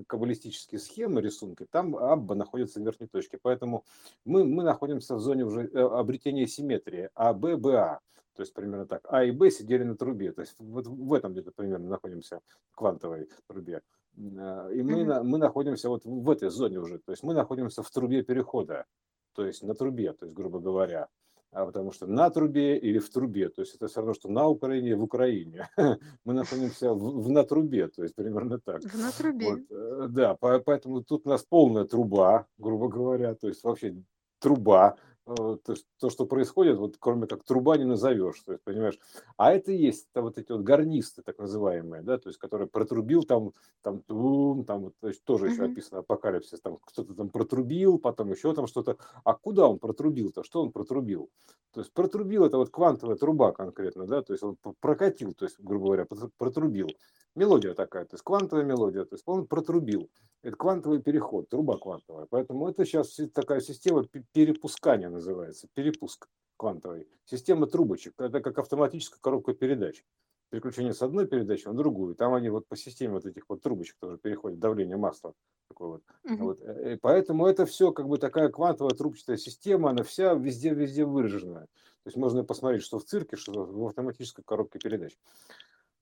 каббалистические 0.08 0.80
схемы 0.80 1.22
рисунка, 1.22 1.66
там 1.70 1.96
Абба 1.96 2.36
находится 2.36 2.80
в 2.80 2.84
верхней 2.84 3.08
точке. 3.08 3.40
Поэтому 3.42 3.86
мы, 4.26 4.44
мы 4.44 4.64
находимся 4.64 5.16
в 5.16 5.20
зоне 5.20 5.46
уже 5.46 5.68
обретения 5.68 6.48
симметрии 6.48 7.10
А, 7.14 7.34
Б, 7.34 7.56
А. 7.76 8.00
То 8.36 8.44
есть 8.44 8.54
примерно 8.54 8.86
так. 8.86 9.02
А 9.10 9.24
и 9.24 9.32
Б 9.32 9.52
сидели 9.52 9.84
на 9.84 9.96
трубе. 9.96 10.32
То 10.32 10.42
есть 10.42 10.56
вот 10.58 10.88
в 10.88 11.14
этом 11.14 11.34
где-то 11.34 11.52
примерно 11.52 11.90
находимся 11.90 12.42
в 12.72 12.76
квантовой 12.76 13.30
трубе. 13.48 13.82
И 14.16 14.22
мы, 14.22 15.04
mm-hmm. 15.04 15.24
мы 15.24 15.38
находимся 15.38 15.90
вот 15.90 16.06
в 16.06 16.30
этой 16.30 16.50
зоне 16.50 16.80
уже. 16.80 17.00
То 17.00 17.12
есть 17.12 17.24
мы 17.24 17.34
находимся 17.34 17.84
в 17.84 17.92
трубе 17.92 18.24
перехода. 18.24 18.86
То 19.34 19.46
есть 19.46 19.64
на 19.64 19.76
трубе, 19.76 20.14
то 20.14 20.26
есть 20.26 20.36
грубо 20.36 20.60
говоря 20.60 21.08
а 21.52 21.66
потому 21.66 21.92
что 21.92 22.08
на 22.08 22.30
трубе 22.30 22.78
или 22.78 23.00
в 23.00 23.10
трубе, 23.10 23.50
то 23.50 23.62
есть 23.62 23.76
это 23.76 23.88
все 23.88 23.98
равно, 23.98 24.14
что 24.14 24.30
на 24.30 24.48
Украине 24.48 24.96
в 24.96 25.04
Украине. 25.04 25.70
Мы 26.26 26.34
находимся 26.34 26.94
в, 26.94 27.24
в 27.24 27.30
на 27.30 27.44
трубе, 27.44 27.88
то 27.90 28.04
есть 28.04 28.16
примерно 28.16 28.60
так. 28.60 28.82
В 28.82 28.98
на 28.98 29.12
трубе. 29.12 29.50
Вот, 29.50 29.60
э, 29.70 30.08
да, 30.10 30.36
поэтому 30.36 31.04
тут 31.04 31.28
у 31.28 31.30
нас 31.30 31.44
полная 31.44 31.84
труба, 31.84 32.48
грубо 32.58 32.88
говоря, 32.88 33.36
то 33.36 33.48
есть 33.48 33.64
вообще 33.64 33.96
труба, 34.40 34.96
то, 35.36 35.76
то, 36.00 36.10
что 36.10 36.26
происходит, 36.26 36.78
вот 36.78 36.96
кроме 37.00 37.28
как 37.28 37.44
труба 37.44 37.78
не 37.78 37.86
назовешь, 37.86 38.42
то 38.46 38.54
есть, 38.54 38.64
понимаешь, 38.64 39.00
а 39.38 39.52
это 39.52 39.72
есть 39.72 40.08
это 40.12 40.22
вот 40.22 40.38
эти 40.38 40.52
вот 40.52 40.62
гарнисты, 40.62 41.22
так 41.22 41.38
называемые, 41.40 42.02
да, 42.02 42.18
то 42.18 42.30
есть, 42.30 42.40
которые 42.40 42.68
протрубил 42.68 43.24
там, 43.24 43.54
там, 43.82 44.02
тум, 44.02 44.66
там, 44.66 44.84
вот, 44.84 44.94
то 45.00 45.08
есть, 45.08 45.24
тоже 45.24 45.48
еще 45.48 45.66
описано 45.66 46.00
апокалипсис, 46.00 46.62
там 46.62 46.78
кто-то 46.84 47.14
там 47.14 47.30
протрубил, 47.30 48.00
потом 48.00 48.32
еще 48.32 48.54
там 48.54 48.68
что-то, 48.68 48.98
а 49.24 49.34
куда 49.34 49.68
он 49.68 49.80
протрубил-то, 49.80 50.44
что 50.44 50.62
он 50.62 50.72
протрубил? 50.72 51.30
То 51.74 51.82
есть, 51.82 51.94
протрубил 51.94 52.44
это 52.44 52.58
вот 52.58 52.70
квантовая 52.70 53.16
труба 53.16 53.52
конкретно, 53.52 54.06
да, 54.06 54.22
то 54.22 54.34
есть, 54.34 54.44
он 54.44 54.58
прокатил, 54.80 55.34
то 55.34 55.46
есть, 55.46 55.60
грубо 55.60 55.86
говоря, 55.86 56.08
протрубил. 56.38 56.90
Мелодия 57.34 57.74
такая, 57.74 58.04
то 58.04 58.16
есть, 58.16 58.24
квантовая 58.26 58.66
мелодия, 58.66 59.06
то 59.06 59.16
есть, 59.16 59.24
он 59.26 59.48
протрубил. 59.48 60.10
Это 60.44 60.58
квантовый 60.58 61.00
переход, 61.00 61.48
труба 61.50 61.78
квантовая. 61.78 62.26
Поэтому 62.30 62.68
это 62.68 62.84
сейчас 62.84 63.18
такая 63.32 63.62
система 63.62 64.04
перепускания 64.34 65.10
называется, 65.22 65.68
перепуск 65.74 66.28
квантовый. 66.58 67.08
Система 67.26 67.68
трубочек. 67.68 68.14
Это 68.20 68.42
как 68.42 68.58
автоматическая 68.58 69.20
коробка 69.22 69.54
передач. 69.54 70.04
Переключение 70.50 70.94
с 70.94 71.02
одной 71.02 71.28
передачи 71.28 71.66
на 71.66 71.74
другую. 71.74 72.14
Там 72.16 72.34
они 72.34 72.50
вот 72.50 72.68
по 72.68 72.76
системе 72.76 73.14
вот 73.14 73.26
этих 73.26 73.48
вот 73.48 73.62
трубочек 73.62 73.96
тоже 74.00 74.18
переходят, 74.18 74.60
давление 74.60 74.98
масла. 74.98 75.34
Такое 75.70 75.90
вот. 75.90 76.04
Угу. 76.26 76.44
вот. 76.44 76.60
Э, 76.62 76.94
и 76.94 76.98
поэтому 76.98 77.46
это 77.48 77.66
все 77.66 77.94
как 77.94 78.08
бы 78.08 78.18
такая 78.18 78.50
квантовая 78.50 78.94
трубчатая 78.94 79.38
система, 79.38 79.92
она 79.92 80.04
вся 80.04 80.34
везде-везде 80.34 81.06
выраженная. 81.06 81.68
То 82.04 82.08
есть 82.08 82.18
можно 82.18 82.44
посмотреть, 82.44 82.84
что 82.84 83.00
в 83.00 83.06
цирке, 83.06 83.38
что 83.38 83.64
в 83.64 83.88
автоматической 83.88 84.44
коробке 84.44 84.80
передач. 84.80 85.18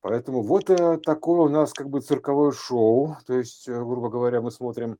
Поэтому 0.01 0.41
вот 0.41 0.69
э, 0.69 0.97
такое 0.97 1.41
у 1.41 1.49
нас 1.49 1.73
как 1.73 1.89
бы 1.89 2.01
цирковое 2.01 2.51
шоу. 2.51 3.17
То 3.25 3.33
есть, 3.33 3.67
э, 3.67 3.73
грубо 3.73 4.09
говоря, 4.09 4.41
мы 4.41 4.49
смотрим 4.49 4.97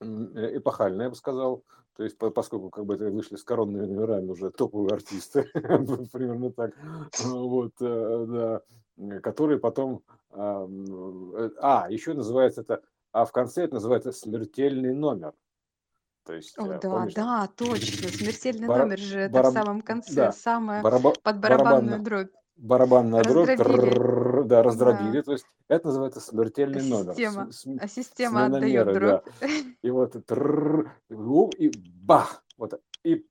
э, 0.00 0.58
эпохальное, 0.58 1.06
я 1.06 1.10
бы 1.10 1.16
сказал. 1.16 1.64
То 2.00 2.04
есть, 2.04 2.16
поскольку 2.16 2.70
как 2.70 2.86
бы 2.86 2.96
вышли 2.96 3.36
с 3.36 3.44
коронными 3.44 3.84
номерами 3.84 4.30
уже 4.30 4.50
топовые 4.50 4.94
артисты, 4.94 5.42
примерно 5.52 6.50
так, 6.50 6.72
вот, 7.24 7.72
да, 7.78 8.62
которые 9.22 9.58
потом, 9.58 10.02
а, 10.30 10.66
а, 11.60 11.90
еще 11.90 12.14
называется 12.14 12.62
это, 12.62 12.80
а 13.12 13.26
в 13.26 13.32
конце 13.32 13.64
это 13.64 13.74
называется 13.74 14.12
смертельный 14.12 14.94
номер. 14.94 15.34
То 16.24 16.32
есть, 16.32 16.56
О, 16.56 16.68
да, 16.68 16.78
помнишь, 16.78 17.12
да, 17.12 17.50
точно. 17.54 18.08
Смертельный 18.08 18.66
бар, 18.66 18.78
номер 18.78 18.98
же 18.98 19.18
это 19.18 19.42
в 19.42 19.52
самом 19.52 19.82
конце, 19.82 20.14
да, 20.14 20.32
самое 20.32 20.82
бараба, 20.82 21.12
под 21.22 21.38
барабанную 21.38 22.00
дробь 22.00 22.30
барабанная 22.60 23.22
дробь. 23.24 23.48
Да, 24.50 24.62
раздробили. 24.62 25.18
Да. 25.18 25.22
То 25.22 25.32
есть 25.32 25.46
это 25.68 25.86
называется 25.86 26.20
смертельный 26.20 26.82
номер. 26.82 27.14
Система. 27.14 27.78
А 27.80 27.88
система 27.88 28.44
отдает 28.46 28.92
дробь. 28.92 29.24
Да. 29.40 29.46
И 29.82 29.90
вот 29.90 30.16
и 31.58 31.72
бах, 32.02 32.42
вот 32.58 32.80
и 33.04 33.24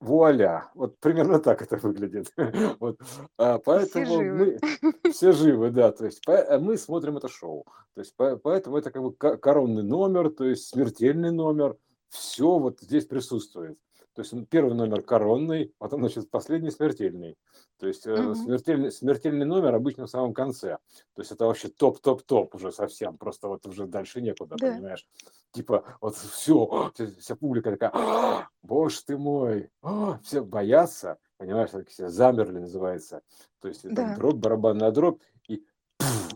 вуаля. 0.00 0.70
Вот 0.74 0.98
примерно 0.98 1.38
так 1.40 1.62
это 1.62 1.76
выглядит. 1.76 2.32
Вот. 2.80 2.98
А, 3.38 3.58
поэтому 3.58 4.04
все 4.04 4.16
живы. 4.16 4.58
мы 5.02 5.12
все 5.12 5.32
живы, 5.32 5.70
да. 5.70 5.90
То 5.92 6.06
есть 6.06 6.24
по, 6.24 6.58
мы 6.58 6.76
смотрим 6.76 7.16
это 7.16 7.28
шоу. 7.28 7.64
То 7.94 8.00
есть 8.00 8.14
по, 8.16 8.36
поэтому 8.36 8.78
это 8.78 8.90
как 8.90 9.02
бы 9.02 9.12
коронный 9.12 9.82
номер, 9.82 10.30
то 10.30 10.44
есть 10.44 10.68
смертельный 10.68 11.32
номер. 11.32 11.76
Все 12.08 12.58
вот 12.58 12.80
здесь 12.80 13.06
присутствует. 13.06 13.78
То 14.14 14.22
есть 14.22 14.34
первый 14.50 14.74
номер 14.74 15.02
коронный, 15.02 15.72
потом, 15.78 16.00
значит, 16.00 16.30
последний 16.30 16.70
смертельный. 16.70 17.36
То 17.78 17.86
есть 17.86 18.06
угу. 18.06 18.34
смертельный, 18.34 18.92
смертельный 18.92 19.46
номер 19.46 19.74
обычно 19.74 20.06
в 20.06 20.10
самом 20.10 20.34
конце. 20.34 20.78
То 21.14 21.22
есть 21.22 21.32
это 21.32 21.46
вообще 21.46 21.68
топ-топ-топ 21.68 22.54
уже 22.54 22.72
совсем. 22.72 23.16
Просто 23.16 23.48
вот 23.48 23.66
уже 23.66 23.86
дальше 23.86 24.20
некуда, 24.20 24.56
да. 24.58 24.72
понимаешь? 24.72 25.06
Типа 25.52 25.84
вот 26.00 26.16
все, 26.16 26.92
вся 27.18 27.36
публика 27.36 27.70
такая, 27.70 27.90
«А, 27.94 28.48
боже 28.62 29.02
ты 29.06 29.16
мой, 29.16 29.70
а, 29.82 30.18
все 30.22 30.42
боятся, 30.42 31.18
понимаешь, 31.38 31.70
так 31.70 31.88
все 31.88 32.08
замерли 32.08 32.58
называется. 32.58 33.22
То 33.60 33.68
есть 33.68 33.88
да. 33.88 34.14
дробь, 34.16 34.36
барабанная 34.36 34.90
дробь, 34.92 35.20
и, 35.48 35.64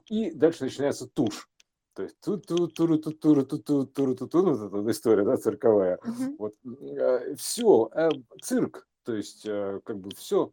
и 0.08 0.30
дальше 0.32 0.64
начинается 0.64 1.06
тушь. 1.06 1.48
То 1.96 2.02
есть 2.02 2.20
ту 2.20 2.36
ту 2.36 2.68
туру 2.68 2.98
ту 2.98 3.12
туру 3.12 3.46
ту 3.46 3.58
ту 3.58 3.86
туру 3.86 4.14
ту 4.14 4.26
ту 4.26 4.42
ну 4.42 4.80
эта 4.80 4.90
история, 4.90 5.24
да, 5.24 5.38
цирковая. 5.38 5.98
Uh-huh. 6.04 6.36
Вот 6.38 6.54
э, 6.64 7.34
все, 7.36 7.88
э, 7.94 8.10
цирк, 8.42 8.86
то 9.02 9.14
есть 9.14 9.46
э, 9.46 9.80
как 9.82 9.98
бы 9.98 10.10
все. 10.14 10.52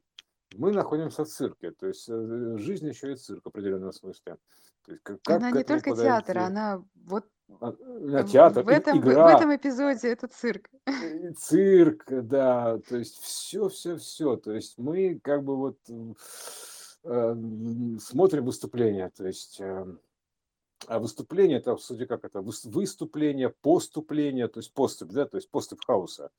Мы 0.56 0.72
находимся 0.72 1.26
в 1.26 1.28
цирке, 1.28 1.72
то 1.72 1.88
есть 1.88 2.08
э, 2.08 2.58
жизнь 2.60 2.88
еще 2.88 3.12
и 3.12 3.16
цирк 3.18 3.44
в 3.44 3.48
определенном 3.48 3.92
смысле. 3.92 4.38
То 4.86 4.92
есть, 4.94 5.04
как, 5.04 5.20
она 5.26 5.52
не 5.52 5.66
только 5.66 5.90
подойти? 5.90 6.08
театр, 6.08 6.38
она 6.38 6.82
вот 6.96 7.26
а, 7.60 8.24
театр, 8.24 8.64
в 8.64 8.70
этом, 8.70 9.00
игра, 9.00 9.28
в 9.28 9.36
этом 9.36 9.54
эпизоде 9.54 10.14
это 10.14 10.30
цирк. 10.30 10.70
Цирк, 11.38 12.06
да, 12.08 12.80
то 12.88 12.96
есть 12.96 13.22
все, 13.22 13.68
все, 13.68 13.98
все. 13.98 14.38
То 14.38 14.54
есть 14.54 14.78
мы 14.78 15.20
как 15.22 15.44
бы 15.44 15.58
вот 15.58 15.78
э, 17.04 17.36
смотрим 18.00 18.46
выступления, 18.46 19.12
то 19.14 19.28
есть 19.28 19.60
э, 19.60 19.86
а 20.88 21.00
выступление 21.00 21.58
это, 21.58 21.76
в 21.76 21.82
сути, 21.82 22.06
как 22.06 22.26
это, 22.26 22.42
выступление, 22.42 23.50
поступление, 23.50 24.48
то 24.48 24.60
есть 24.60 24.74
поступ, 24.74 25.12
да, 25.12 25.26
то 25.26 25.38
есть 25.38 25.50
поступ 25.50 25.84
хаоса. 25.86 26.32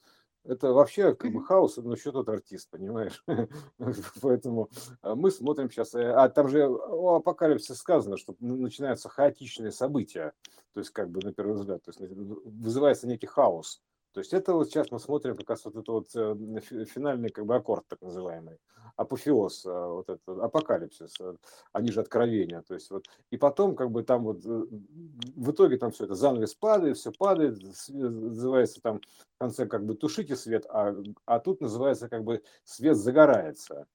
Это 0.45 0.73
вообще 0.73 1.15
как 1.15 1.33
бы 1.33 1.43
хаос, 1.43 1.79
но 1.79 1.95
еще 1.95 2.13
тот 2.13 2.29
артист, 2.29 2.69
понимаешь? 2.71 3.25
Поэтому 4.21 4.69
а, 5.01 5.15
мы 5.15 5.31
смотрим 5.31 5.71
сейчас, 5.71 5.95
э, 5.95 6.13
а 6.13 6.29
там 6.29 6.49
же 6.49 6.69
о 6.69 7.17
апокалипсисе 7.17 7.75
сказано, 7.75 8.19
что 8.19 8.37
начинаются 8.41 9.09
хаотичные 9.09 9.73
события, 9.73 10.33
то 10.75 10.81
есть 10.81 10.91
как 10.91 11.09
бы 11.11 11.21
на 11.23 11.33
первый 11.33 11.55
взгляд, 11.55 11.83
то 11.83 11.91
есть 11.91 12.01
вызывается 12.01 13.07
некий 13.07 13.27
хаос. 13.27 13.81
То 14.15 14.21
есть 14.21 14.33
это 14.33 14.55
вот 14.55 14.69
сейчас 14.69 14.93
мы 14.93 15.01
смотрим 15.01 15.37
как 15.37 15.51
раз 15.51 15.65
вот 15.65 15.75
это 15.75 15.91
вот 15.91 16.07
э, 16.15 16.61
финальный 16.85 17.31
как 17.31 17.47
бы 17.47 17.57
аккорд 17.57 17.85
так 17.89 18.01
называемый, 18.01 18.61
апофеоз, 18.95 19.67
э, 19.67 19.71
вот 19.71 20.09
это 20.09 20.45
апокалипсис, 20.45 21.21
э, 21.21 21.35
они 21.73 21.91
же 21.91 22.01
откровения. 22.01 22.63
То 22.63 22.75
есть 22.75 22.93
вот 22.93 23.09
и 23.33 23.37
потом 23.37 23.75
как 23.75 23.91
бы 23.91 24.05
там 24.05 24.23
вот 24.23 24.45
в 24.45 25.51
итоге 25.51 25.79
там 25.79 25.91
все 25.91 26.05
это 26.05 26.15
занавес 26.15 26.55
падает, 26.55 26.97
все 26.97 27.11
падает, 27.11 27.61
называется 27.89 28.81
там 28.81 29.01
в 29.01 29.39
конце 29.39 29.67
как 29.67 29.85
бы 29.85 29.97
тушите 29.97 30.37
свет, 30.37 30.65
а, 30.69 30.95
а 31.27 31.41
тут 31.41 31.61
называется 31.61 32.09
как 32.09 32.23
бы 32.23 32.41
свет 32.63 32.97
загорается. 32.97 33.89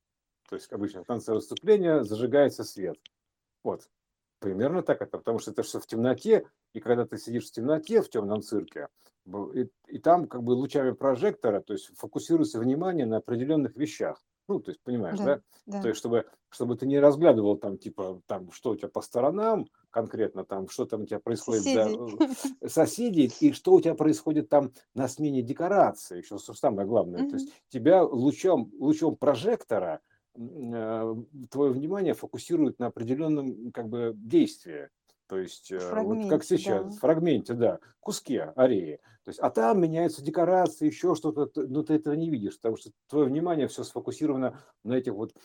То 0.50 0.58
есть 0.58 0.70
обычно 0.74 1.06
в 1.06 1.08
конце 1.08 1.34
выступления 1.34 2.04
зажигается 2.04 2.66
свет. 2.66 2.98
Вот. 3.64 3.88
Примерно 4.40 4.84
так 4.84 5.02
это, 5.02 5.18
потому 5.18 5.40
что 5.40 5.52
это 5.52 5.64
все 5.64 5.80
в 5.80 5.88
темноте, 5.88 6.46
и 6.74 6.82
когда 6.82 7.06
ты 7.06 7.18
сидишь 7.18 7.48
в 7.48 7.52
темноте 7.52 8.02
в 8.02 8.10
темном 8.10 8.42
цирке, 8.42 8.90
и, 9.54 9.70
и 9.88 10.00
там 10.00 10.28
как 10.28 10.44
бы 10.44 10.52
лучами 10.52 10.92
прожектора, 10.92 11.62
то 11.62 11.74
есть 11.74 11.92
фокусируется 11.98 12.60
внимание 12.60 13.06
на 13.06 13.18
определенных 13.18 13.76
вещах. 13.76 14.22
Ну, 14.50 14.60
то 14.60 14.72
есть, 14.72 14.82
понимаешь, 14.82 15.20
да? 15.20 15.26
да? 15.26 15.42
да. 15.68 15.82
То 15.84 15.90
есть, 15.90 16.00
чтобы, 16.00 16.26
чтобы 16.50 16.76
ты 16.76 16.88
не 16.88 17.00
разглядывал 17.00 17.56
там, 17.56 17.78
типа, 17.78 18.20
там, 18.26 18.52
что 18.52 18.72
у 18.72 18.76
тебя 18.76 18.88
по 18.88 19.02
сторонам 19.02 19.68
конкретно, 19.92 20.44
там, 20.44 20.68
что 20.70 20.86
там 20.86 21.04
у 21.04 21.06
тебя 21.06 21.20
происходит 21.20 21.64
соседей. 21.64 22.56
за 22.62 22.70
соседей, 22.70 23.32
и 23.42 23.54
что 23.54 23.74
у 23.74 23.82
тебя 23.82 23.94
происходит 23.94 24.50
там 24.50 24.72
на 24.96 25.08
смене 25.08 25.44
декорации, 25.44 26.18
еще 26.18 26.40
самое 26.40 26.88
главное. 26.88 27.22
Mm-hmm. 27.22 27.30
То 27.30 27.36
есть, 27.36 27.54
тебя 27.70 28.04
лучом, 28.04 28.72
лучом 28.80 29.16
прожектора 29.18 30.02
э, 30.36 31.16
твое 31.52 31.72
внимание 31.72 32.16
фокусирует 32.16 32.80
на 32.80 32.88
определенном, 32.88 33.72
как 33.72 33.88
бы, 33.88 34.14
действии. 34.16 34.90
То 35.30 35.38
есть, 35.38 35.72
вот 35.72 36.28
как 36.28 36.44
сейчас, 36.44 36.84
да. 36.84 36.90
в 36.90 36.96
фрагменте, 36.96 37.54
да, 37.54 37.80
куске 38.00 38.52
ареи. 38.56 39.00
То 39.30 39.30
есть, 39.30 39.40
а 39.42 39.52
там 39.52 39.80
меняются 39.80 40.24
декорации, 40.24 40.88
еще 40.88 41.14
что-то, 41.14 41.52
но 41.68 41.84
ты 41.84 41.94
этого 41.94 42.16
не 42.16 42.32
видишь, 42.32 42.56
потому 42.56 42.78
что 42.78 42.90
твое 43.08 43.28
внимание 43.28 43.68
все 43.68 43.84
сфокусировано 43.84 44.60
на 44.84 44.94
этих 44.94 45.14
вот 45.14 45.36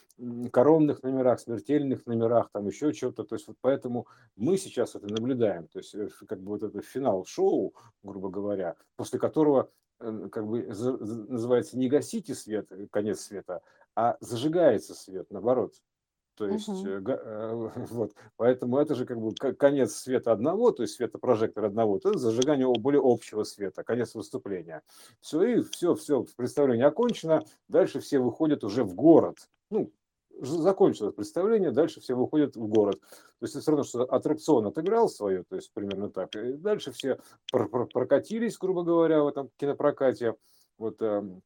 коронных 0.50 1.02
номерах, 1.02 1.38
смертельных 1.38 2.06
номерах, 2.06 2.48
там 2.50 2.66
еще 2.66 2.94
что-то. 2.94 3.24
То 3.24 3.34
есть, 3.34 3.46
вот 3.46 3.58
поэтому 3.60 4.06
мы 4.36 4.56
сейчас 4.56 4.94
это 4.94 5.06
наблюдаем. 5.06 5.68
То 5.68 5.80
есть, 5.80 5.94
э, 5.94 6.08
как 6.26 6.40
бы 6.40 6.52
вот 6.52 6.62
это 6.62 6.80
финал 6.80 7.26
шоу, 7.26 7.74
грубо 8.02 8.30
говоря, 8.30 8.76
после 8.96 9.18
которого 9.18 9.68
э, 10.00 10.28
как 10.32 10.46
бы 10.46 10.62
называется 10.62 11.76
не 11.76 11.90
гасите 11.90 12.34
свет, 12.34 12.72
э, 12.72 12.86
конец 12.90 13.20
света, 13.20 13.60
а 13.94 14.16
зажигается 14.20 14.94
свет, 14.94 15.26
наоборот. 15.30 15.74
То 16.36 16.46
есть, 16.48 16.68
э, 16.84 17.00
га- 17.00 17.20
э, 17.22 17.70
вот, 17.90 18.12
поэтому 18.36 18.78
это 18.78 18.94
же 18.94 19.06
как 19.06 19.20
бы 19.20 19.34
ко- 19.34 19.54
конец 19.54 19.94
света 19.94 20.32
одного, 20.32 20.72
то 20.72 20.82
есть 20.82 20.94
света 20.94 21.18
прожектора 21.18 21.66
одного, 21.68 21.98
то 21.98 22.10
есть 22.10 22.20
зажигание 22.20 22.66
более 22.68 23.00
общего 23.04 23.44
света, 23.44 23.84
конец 23.84 24.14
выступления. 24.14 24.82
Все, 25.20 25.42
и 25.42 25.62
все, 25.62 25.94
все, 25.94 26.24
представление 26.36 26.86
окончено, 26.86 27.44
дальше 27.68 28.00
все 28.00 28.18
выходят 28.18 28.64
уже 28.64 28.82
в 28.84 28.94
город. 28.94 29.48
Ну, 29.70 29.92
закончилось 30.40 31.14
представление, 31.14 31.70
дальше 31.70 32.00
все 32.00 32.14
выходят 32.14 32.56
в 32.56 32.66
город. 32.66 33.00
То 33.00 33.42
есть 33.42 33.54
это 33.54 33.62
все 33.62 33.70
равно, 33.70 33.84
что 33.84 34.02
аттракцион 34.02 34.66
отыграл 34.66 35.08
свое, 35.08 35.44
то 35.44 35.54
есть 35.56 35.72
примерно 35.72 36.10
так. 36.10 36.34
И 36.34 36.54
дальше 36.54 36.90
все 36.90 37.18
пр- 37.52 37.68
пр- 37.68 37.86
прокатились, 37.86 38.58
грубо 38.58 38.82
говоря, 38.82 39.22
в 39.22 39.28
этом 39.28 39.50
кинопрокате. 39.56 40.34
Вот, 40.78 41.00
эм, 41.02 41.42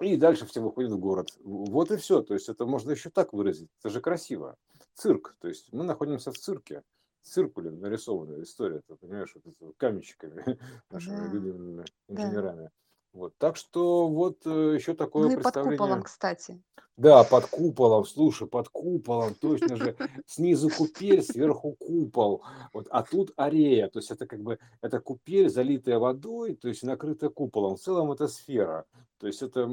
и 0.00 0.16
дальше 0.16 0.46
все 0.46 0.60
выходят 0.60 0.92
в 0.92 0.98
город. 0.98 1.28
Вот 1.42 1.90
и 1.90 1.96
все. 1.96 2.22
То 2.22 2.34
есть 2.34 2.48
это 2.48 2.66
можно 2.66 2.90
еще 2.90 3.10
так 3.10 3.32
выразить. 3.32 3.70
Это 3.80 3.90
же 3.90 4.00
красиво. 4.00 4.56
Цирк. 4.94 5.36
То 5.40 5.48
есть 5.48 5.72
мы 5.72 5.84
находимся 5.84 6.32
в 6.32 6.38
цирке. 6.38 6.82
Циркулем 7.22 7.72
нарисованная 7.72 8.42
история, 8.42 8.82
ты 8.86 8.94
понимаешь, 8.94 9.34
вот 9.34 9.46
это 9.46 9.72
каменщиками, 9.78 10.58
нашими 10.90 11.16
Да, 11.16 11.26
любимыми 11.26 11.84
да. 12.08 12.22
инженерами. 12.22 12.70
Вот. 13.12 13.34
Так 13.38 13.56
что 13.56 14.08
вот 14.08 14.46
э, 14.46 14.74
еще 14.76 14.92
Ну 14.92 14.96
такое 14.96 15.28
и 15.30 15.36
под 15.42 15.54
куполом, 15.54 16.02
представление. 16.02 16.02
кстати. 16.04 16.62
Да, 16.96 17.24
под 17.24 17.44
куполом, 17.46 18.06
слушай, 18.06 18.48
под 18.48 18.70
куполом, 18.70 19.34
точно 19.34 19.76
же, 19.76 19.96
снизу 20.26 20.70
купель, 20.70 21.22
сверху 21.22 21.74
купол, 21.74 22.42
вот, 22.72 22.86
а 22.90 23.02
тут 23.02 23.32
арея, 23.36 23.88
то 23.88 23.98
есть 23.98 24.10
это 24.10 24.26
как 24.26 24.40
бы, 24.40 24.58
это 24.80 24.98
купель, 24.98 25.50
залитая 25.50 25.98
водой, 25.98 26.54
то 26.54 26.68
есть 26.68 26.82
накрытая 26.82 27.28
куполом, 27.28 27.76
в 27.76 27.80
целом 27.80 28.12
это 28.12 28.28
сфера, 28.28 28.86
то 29.18 29.26
есть 29.26 29.42
это, 29.42 29.68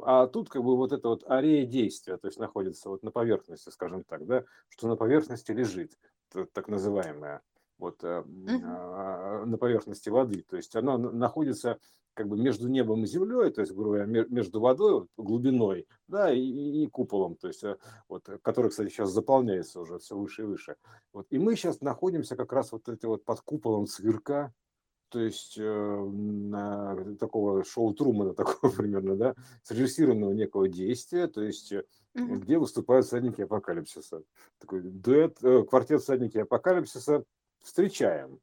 а 0.00 0.26
тут 0.26 0.48
как 0.48 0.64
бы 0.64 0.76
вот 0.76 0.90
это 0.90 1.08
вот 1.08 1.22
арея 1.28 1.64
действия, 1.66 2.16
то 2.16 2.26
есть 2.26 2.38
находится 2.40 2.88
вот 2.88 3.04
на 3.04 3.12
поверхности, 3.12 3.70
скажем 3.70 4.02
так, 4.02 4.26
да, 4.26 4.42
что 4.68 4.88
на 4.88 4.96
поверхности 4.96 5.52
лежит, 5.52 5.92
так 6.52 6.66
называемая, 6.66 7.42
вот, 7.78 8.02
э, 8.04 8.24
а, 8.64 9.44
на 9.44 9.58
поверхности 9.58 10.08
воды, 10.08 10.42
то 10.48 10.56
есть 10.56 10.74
она 10.76 10.98
на- 10.98 11.10
находится 11.10 11.78
как 12.14 12.28
бы 12.28 12.38
между 12.38 12.68
небом 12.68 13.04
и 13.04 13.06
землей, 13.06 13.50
то 13.50 13.60
есть, 13.60 13.72
грубо 13.74 13.90
говоря, 13.90 14.06
ме- 14.06 14.26
между 14.30 14.58
водой, 14.58 14.94
вот, 14.94 15.08
глубиной, 15.18 15.86
да, 16.08 16.32
и, 16.32 16.40
и- 16.40 16.86
куполом, 16.86 17.36
то 17.36 17.48
есть, 17.48 17.62
э, 17.62 17.76
вот, 18.08 18.26
э, 18.28 18.38
который, 18.40 18.70
кстати, 18.70 18.88
сейчас 18.88 19.10
заполняется 19.10 19.80
уже 19.80 19.98
все 19.98 20.16
выше 20.16 20.42
и 20.42 20.44
выше. 20.46 20.76
Вот, 21.12 21.26
и 21.28 21.38
мы 21.38 21.56
сейчас 21.56 21.82
находимся 21.82 22.34
как 22.34 22.52
раз 22.54 22.72
вот 22.72 22.88
эти 22.88 23.04
вот 23.04 23.24
под 23.24 23.40
куполом 23.42 23.86
цирка, 23.86 24.54
то 25.10 25.20
есть 25.20 25.56
э, 25.58 27.16
такого 27.20 27.64
шоу 27.64 27.92
Трумана 27.94 28.34
такого 28.34 28.72
примерно, 28.72 29.16
да, 29.16 29.34
срежиссированного 29.62 30.32
некого 30.32 30.68
действия, 30.68 31.26
то 31.26 31.42
есть 31.42 31.72
э, 31.72 31.84
где 32.14 32.58
выступают 32.58 33.04
всадники 33.06 33.42
апокалипсиса. 33.42 34.22
Такой 34.58 34.80
дуэт, 34.80 35.36
э, 35.42 35.64
квартет 35.64 36.00
всадники 36.00 36.38
апокалипсиса 36.38 37.24
встречаем. 37.66 38.40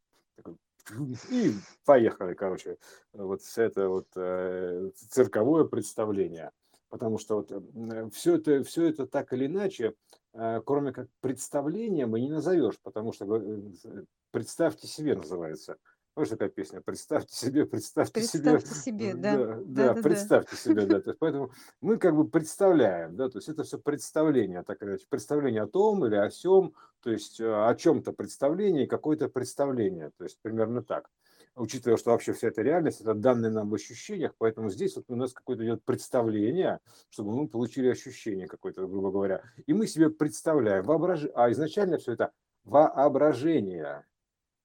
И 1.32 1.53
поехали, 1.86 2.34
короче, 2.34 2.77
вот 3.13 3.42
это 3.56 3.89
вот 3.89 4.08
э, 4.15 4.92
цирковое 5.10 5.63
представление. 5.63 6.51
Потому 6.89 7.18
что 7.18 7.38
вот 7.38 8.13
все 8.13 8.36
это, 8.36 8.63
все 8.63 8.86
это 8.88 9.08
так 9.08 9.34
или 9.34 9.48
иначе, 9.48 9.96
э, 10.34 10.62
кроме 10.63 10.92
как 10.92 11.08
представления, 11.22 12.06
мы 12.06 12.20
не 12.20 12.30
назовешь, 12.30 12.80
потому 12.84 13.13
что 13.13 13.38
э, 13.38 14.03
представьте 14.32 14.88
себе 14.88 15.15
называется. 15.15 15.77
Помнишь 16.13 16.29
такая 16.29 16.50
песня? 16.50 16.79
Представьте 16.79 17.36
себе, 17.36 17.65
представьте 17.65 18.22
себе. 18.22 18.51
Представьте 18.51 18.79
себе, 18.79 19.13
да. 19.15 19.36
Да, 19.36 19.46
да, 19.46 19.55
Да-да-да. 19.65 20.01
представьте 20.01 20.55
себе, 20.55 20.86
да. 20.86 21.01
То 21.01 21.10
есть, 21.10 21.20
поэтому 21.20 21.51
мы 21.82 21.98
как 21.98 22.15
бы 22.15 22.27
представляем, 22.27 23.15
да, 23.15 23.29
то 23.29 23.39
есть 23.39 23.50
это 23.50 23.63
все 23.63 23.79
представление, 23.79 24.62
так 24.62 24.82
или 24.84 24.89
иначе, 24.89 25.08
представление 25.10 25.63
о 25.63 25.67
том 25.67 26.05
или 26.05 26.15
о 26.15 26.29
сем, 26.29 26.75
то 27.01 27.10
есть 27.10 27.39
э, 27.39 27.46
о 27.46 27.74
чем-то 27.74 28.13
представление, 28.13 28.86
какое-то 28.86 29.27
представление, 29.27 30.12
то 30.15 30.24
есть 30.24 30.38
примерно 30.41 30.84
так. 30.84 31.10
Учитывая, 31.55 31.98
что 31.98 32.12
вообще 32.12 32.34
вся 32.34 32.48
эта 32.48 32.62
реальность, 32.62 33.01
это 33.01 33.15
данные 33.15 33.51
нам 33.51 33.70
в 33.70 33.74
ощущениях, 33.74 34.34
поэтому 34.38 34.70
здесь 34.70 34.96
вот 34.96 35.05
у 35.08 35.15
нас 35.15 35.34
какое-то 35.34 35.63
идет 35.63 35.84
представление, 35.84 36.79
чтобы 37.10 37.32
мы 37.32 37.48
получили 37.48 37.88
ощущение 37.88 38.48
какое-то, 38.48 38.88
грубо 38.88 39.12
говоря. 39.12 39.43
И 39.65 39.74
мы 39.74 39.88
себе 39.88 40.10
представляем, 40.10 40.84
воображ... 40.84 41.26
а 41.36 41.52
изначально 41.52 41.97
все 41.97 42.13
это 42.13 42.32
воображение, 42.63 44.06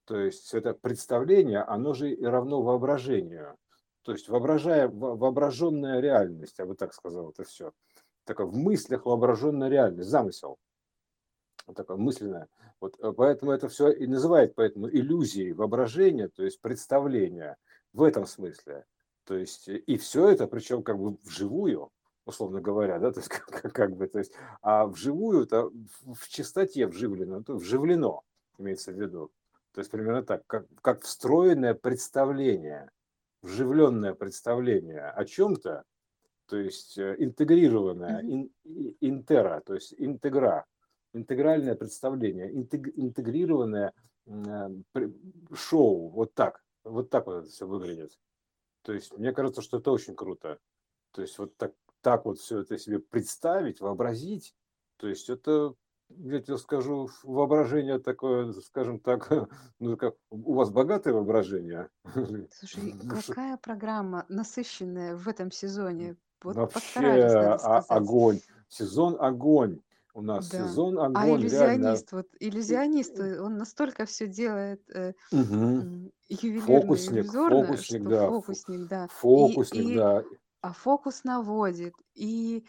то 0.08 0.18
есть 0.18 0.54
это 0.54 0.72
представление, 0.72 1.60
оно 1.60 1.92
же 1.92 2.10
и 2.10 2.24
равно 2.24 2.62
воображению. 2.62 3.58
То 4.00 4.12
есть 4.12 4.30
воображая, 4.30 4.88
во- 4.88 5.14
воображенная 5.14 6.00
реальность, 6.00 6.58
я 6.58 6.64
бы 6.64 6.74
так 6.74 6.94
сказал, 6.94 7.28
это 7.28 7.44
все. 7.44 7.72
Такая 8.24 8.46
в 8.46 8.56
мыслях 8.56 9.04
воображенная 9.04 9.68
реальность, 9.68 10.08
замысел. 10.08 10.56
Такое 11.76 11.98
мысленное. 11.98 12.48
Вот 12.80 12.98
э, 13.00 13.12
поэтому 13.12 13.52
это 13.52 13.68
все 13.68 13.90
и 13.90 14.06
называют 14.06 14.54
поэтому 14.54 14.88
иллюзией 14.88 15.52
воображения, 15.52 16.28
то 16.28 16.42
есть 16.42 16.58
представления 16.62 17.58
в 17.92 18.02
этом 18.02 18.24
смысле. 18.24 18.86
То 19.24 19.36
есть 19.36 19.68
э, 19.68 19.76
и 19.76 19.98
все 19.98 20.30
это, 20.30 20.46
причем 20.46 20.82
как 20.82 20.98
бы 20.98 21.18
вживую, 21.22 21.90
условно 22.24 22.62
говоря, 22.62 22.98
да, 22.98 23.12
то 23.12 23.20
есть 23.20 23.28
как, 23.28 23.44
как- 23.44 23.74
как 23.74 23.94
бы, 23.94 24.08
то 24.08 24.20
есть, 24.20 24.32
а 24.62 24.86
вживую 24.86 25.42
это 25.42 25.68
в 26.06 26.28
чистоте 26.28 26.86
вживлено, 26.86 27.42
то 27.42 27.56
вживлено, 27.56 28.22
имеется 28.56 28.90
в 28.90 28.98
виду. 28.98 29.30
То 29.72 29.80
есть 29.80 29.90
примерно 29.90 30.22
так, 30.22 30.46
как, 30.46 30.66
как 30.82 31.02
встроенное 31.02 31.74
представление, 31.74 32.90
вживленное 33.42 34.14
представление 34.14 35.08
о 35.08 35.24
чем-то, 35.24 35.84
то 36.46 36.56
есть 36.56 36.98
э, 36.98 37.14
интегрированное, 37.18 38.20
ин- 38.22 38.50
и- 38.64 38.96
интера, 39.00 39.60
то 39.60 39.74
есть 39.74 39.94
интегра, 39.98 40.64
интегральное 41.12 41.74
представление, 41.74 42.50
интег- 42.52 42.92
интегрированное 42.96 43.92
э, 44.26 44.68
шоу, 45.54 46.08
вот 46.08 46.34
так, 46.34 46.62
вот 46.84 47.10
так 47.10 47.26
вот 47.26 47.42
это 47.42 47.48
все 47.48 47.66
выглядит. 47.66 48.18
То 48.82 48.92
есть 48.94 49.12
мне 49.16 49.32
кажется, 49.32 49.60
что 49.60 49.78
это 49.78 49.90
очень 49.90 50.16
круто. 50.16 50.58
То 51.12 51.22
есть 51.22 51.38
вот 51.38 51.56
так, 51.56 51.74
так 52.00 52.24
вот 52.24 52.38
все 52.38 52.60
это 52.60 52.78
себе 52.78 52.98
представить, 52.98 53.80
вообразить, 53.80 54.54
то 54.96 55.08
есть 55.08 55.28
это, 55.28 55.74
я 56.10 56.40
тебе 56.40 56.58
скажу, 56.58 57.08
воображение 57.22 57.98
такое, 57.98 58.52
скажем 58.52 58.98
так, 59.00 59.30
ну 59.80 59.96
как, 59.96 60.14
у 60.30 60.54
вас 60.54 60.70
богатое 60.70 61.14
воображение? 61.14 61.88
Слушай, 62.52 62.94
Ну, 63.02 63.10
какая 63.10 63.56
программа 63.56 64.24
насыщенная 64.28 65.16
в 65.16 65.28
этом 65.28 65.50
сезоне. 65.50 66.16
Вот 66.42 66.56
Вообще 66.56 67.00
а- 67.00 67.84
огонь. 67.88 68.40
Сезон 68.68 69.16
огонь. 69.20 69.80
У 70.14 70.22
нас 70.22 70.48
Да. 70.50 70.66
сезон 70.66 70.98
А 70.98 71.06
огонь, 71.06 71.42
реально. 71.42 71.44
иллюзионист, 71.44 72.12
вот 72.12 72.26
иллюзионист, 72.40 73.20
он 73.20 73.56
настолько 73.56 74.04
все 74.04 74.26
делает 74.26 74.82
э, 74.90 75.12
ювелирно, 75.30 76.80
Фокусник, 76.80 77.24
иллюзорно, 77.24 77.64
фокусник, 77.64 78.00
что 78.00 78.10
да. 78.10 78.28
фокусник, 78.28 78.88
да. 78.88 79.04
И, 79.04 79.08
Фокусник, 79.08 79.84
и 79.90 79.94
да. 79.94 80.24
а 80.60 80.72
фокус 80.72 81.24
наводит, 81.24 81.94
и 82.14 82.64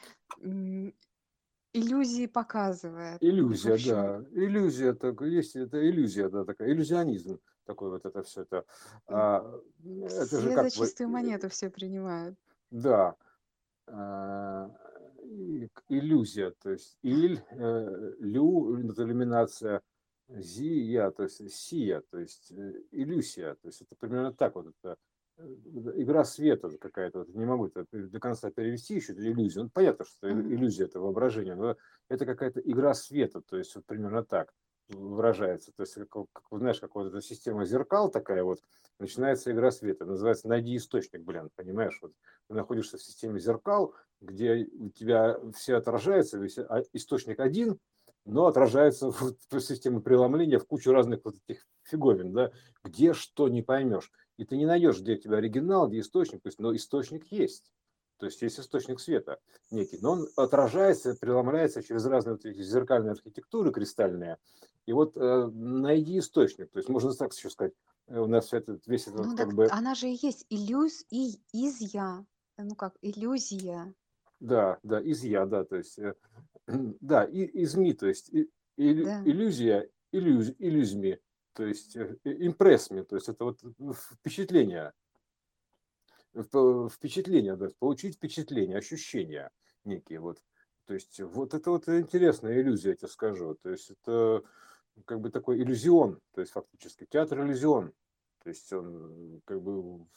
иллюзии 1.74 2.28
показывает. 2.28 3.18
Иллюзия, 3.22 3.78
да. 3.88 4.26
Иллюзия, 4.32 4.94
так, 4.94 5.22
есть 5.22 5.56
это 5.56 5.88
иллюзия, 5.88 6.30
да, 6.30 6.46
такая, 6.46 6.72
иллюзионизм 6.72 7.40
такой 7.66 7.92
вот 7.92 8.06
это 8.06 8.24
все 8.24 8.42
это. 8.42 8.66
А, 9.08 9.62
это 9.84 10.42
же 10.42 10.50
все 10.50 10.56
как 10.56 10.70
за 10.72 10.80
бы, 10.80 10.86
чистую 10.88 11.10
монету 11.10 11.50
все 11.50 11.70
принимают. 11.70 12.36
да, 12.72 13.16
а, 13.88 14.72
иллюзия, 15.90 16.52
то 16.62 16.72
есть 16.72 16.98
иль, 17.04 17.40
э, 17.52 18.14
лю, 18.20 18.78
это 18.90 19.04
иллюминация, 19.04 19.82
зия, 20.28 21.12
то 21.12 21.24
есть 21.24 21.54
сия, 21.54 22.02
то 22.10 22.20
есть 22.20 22.52
э, 22.52 22.84
иллюзия, 22.92 23.56
то 23.56 23.68
есть 23.68 23.82
это 23.82 23.96
примерно 23.96 24.34
так 24.34 24.56
вот 24.56 24.68
это 24.68 24.94
э, 24.94 24.96
игра 25.96 26.24
света 26.26 26.70
какая-то, 26.78 27.26
не 27.30 27.46
могу 27.46 27.68
это 27.68 27.86
до 27.92 28.20
конца 28.20 28.52
перевести 28.52 28.96
еще 28.96 29.14
эту 29.14 29.24
иллюзию. 29.24 29.66
Ну, 29.66 29.70
понятно, 29.74 30.06
что 30.06 30.28
это 30.28 30.40
иллюзия, 30.40 30.86
это 30.86 31.00
воображение, 31.00 31.56
но 31.56 31.76
это 32.10 32.26
какая-то 32.26 32.60
игра 32.62 32.94
света, 32.94 33.42
то 33.42 33.58
есть 33.58 33.76
вот 33.76 33.86
примерно 33.86 34.24
так 34.24 34.54
выражается. 34.90 35.72
То 35.76 35.84
есть, 35.84 35.96
как, 36.10 36.26
как, 36.34 36.44
знаешь, 36.52 36.80
как 36.80 36.96
вот 36.96 37.08
эта 37.08 37.22
система 37.22 37.66
зеркал 37.66 38.10
такая 38.10 38.44
вот, 38.44 38.60
начинается 39.00 39.52
игра 39.52 39.72
света. 39.72 40.06
Называется 40.06 40.48
«Найди 40.48 40.76
источник», 40.76 41.22
блин, 41.22 41.50
понимаешь? 41.56 41.98
Вот 42.02 42.14
ты 42.48 42.56
находишься 42.56 42.98
в 42.98 43.04
системе 43.04 43.40
зеркал, 43.40 43.94
где 44.22 44.68
у 44.80 44.90
тебя 44.90 45.40
все 45.56 45.76
отражается, 45.76 46.38
весь 46.38 46.58
а, 46.58 46.84
источник 46.94 47.40
один, 47.40 47.80
но 48.26 48.48
отражается 48.48 49.10
вот 49.20 49.38
в 49.50 49.60
системе 49.60 50.02
преломления 50.02 50.60
в 50.60 50.66
кучу 50.66 50.92
разных 50.92 51.22
вот 51.24 51.36
этих 51.48 51.66
фиговин, 51.84 52.34
да, 52.34 52.52
где 52.84 53.14
что 53.14 53.48
не 53.48 53.62
поймешь. 53.62 54.12
И 54.40 54.46
ты 54.46 54.56
не 54.56 54.66
найдешь, 54.66 55.02
где 55.02 55.16
у 55.16 55.18
тебя 55.18 55.38
оригинал, 55.40 55.90
где 55.90 56.00
источник, 56.00 56.42
но 56.60 56.74
источник 56.74 57.26
есть. 57.30 57.74
То 58.20 58.26
есть 58.26 58.42
есть 58.42 58.58
источник 58.58 59.02
света 59.02 59.40
некий, 59.70 59.98
но 60.02 60.14
он 60.14 60.28
отражается, 60.38 61.14
преломляется 61.14 61.84
через 61.84 62.06
разные 62.06 62.36
вот 62.36 62.46
эти 62.46 62.62
зеркальные 62.62 63.12
архитектуры 63.12 63.74
кристальные. 63.74 64.38
И 64.86 64.94
вот 64.94 65.18
э, 65.18 65.48
найди 65.54 66.20
источник. 66.20 66.72
То 66.72 66.80
есть 66.80 66.88
можно 66.88 67.14
так 67.14 67.34
еще 67.34 67.50
сказать, 67.50 67.74
э, 68.08 68.18
у 68.18 68.28
нас 68.28 68.54
этот, 68.54 68.88
весь 68.88 69.08
этот 69.08 69.26
Ну 69.26 69.36
как 69.36 69.48
так 69.48 69.54
бы 69.54 69.68
она 69.68 69.94
же 69.94 70.08
и 70.08 70.18
есть 70.26 70.46
иллюз 70.50 71.06
и 71.10 71.42
изя, 71.52 72.26
ну 72.58 72.76
как 72.76 72.96
иллюзия. 73.02 73.94
Да, 74.40 74.80
да, 74.84 75.02
из 75.02 75.22
я, 75.22 75.46
да, 75.46 75.66
то 75.66 75.76
есть, 75.76 76.00
э, 76.00 76.16
да, 76.68 77.26
и 77.26 77.44
из 77.44 77.76
ми, 77.76 77.94
то 77.94 78.08
есть 78.08 78.30
и, 78.30 78.50
иллю- 78.78 79.04
Да. 79.04 79.22
иллюзия, 79.26 79.90
иллюз, 80.14 80.52
иллюзми, 80.60 81.20
то 81.54 81.66
есть 81.66 81.96
э, 81.96 82.18
импрессми, 82.24 83.02
то 83.02 83.16
есть 83.16 83.30
это 83.30 83.44
вот 83.46 83.60
впечатление, 83.96 84.94
в- 86.34 86.90
впечатление, 86.90 87.56
да, 87.56 87.70
получить 87.80 88.16
впечатление, 88.16 88.78
ощущения 88.78 89.52
некие 89.84 90.20
вот. 90.20 90.42
То 90.86 90.94
есть 90.94 91.20
вот 91.22 91.54
это 91.54 91.70
вот 91.70 91.88
интересная 91.88 92.60
иллюзия, 92.60 92.90
я 92.90 92.96
тебе 92.96 93.08
скажу. 93.10 93.56
То 93.62 93.70
есть 93.70 93.92
это 93.92 94.42
как 95.06 95.22
бы 95.22 95.30
такой 95.30 95.62
иллюзион, 95.62 96.20
то 96.34 96.42
есть 96.42 96.52
фактически 96.52 97.06
театр 97.06 97.42
иллюзион. 97.42 97.94
То 98.44 98.50
есть 98.50 98.72
он 98.74 99.42
как 99.46 99.62
бы, 99.62 100.08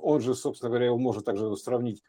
он 0.00 0.20
же, 0.20 0.34
собственно 0.34 0.70
говоря, 0.70 0.86
его 0.86 0.98
можно 0.98 1.22
также 1.22 1.56
сравнить 1.56 2.02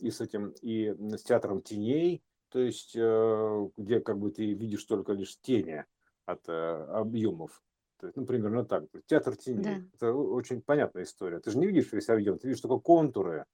и 0.00 0.10
с 0.10 0.20
этим, 0.20 0.50
и 0.60 0.94
с 1.16 1.22
театром 1.22 1.62
теней, 1.62 2.22
то 2.50 2.58
есть 2.58 2.96
э, 2.96 3.68
где 3.76 4.00
как 4.00 4.18
бы 4.18 4.30
ты 4.30 4.52
видишь 4.54 4.84
только 4.84 5.12
лишь 5.12 5.38
тени 5.40 5.84
от 6.28 6.48
э, 6.48 6.84
объемов. 6.92 7.62
То 7.98 8.06
есть, 8.06 8.16
ну, 8.16 8.26
примерно 8.26 8.64
так. 8.64 8.84
Театр 9.06 9.34
Да. 9.34 9.40
теней. 9.42 9.90
Это 9.94 10.12
о- 10.12 10.34
очень 10.34 10.60
понятная 10.60 11.02
история. 11.04 11.40
Ты 11.40 11.50
же 11.50 11.58
не 11.58 11.66
видишь 11.66 11.92
весь 11.92 12.08
объем, 12.10 12.38
ты 12.38 12.48
видишь 12.48 12.60
только 12.60 12.80
контуры, 12.80 13.44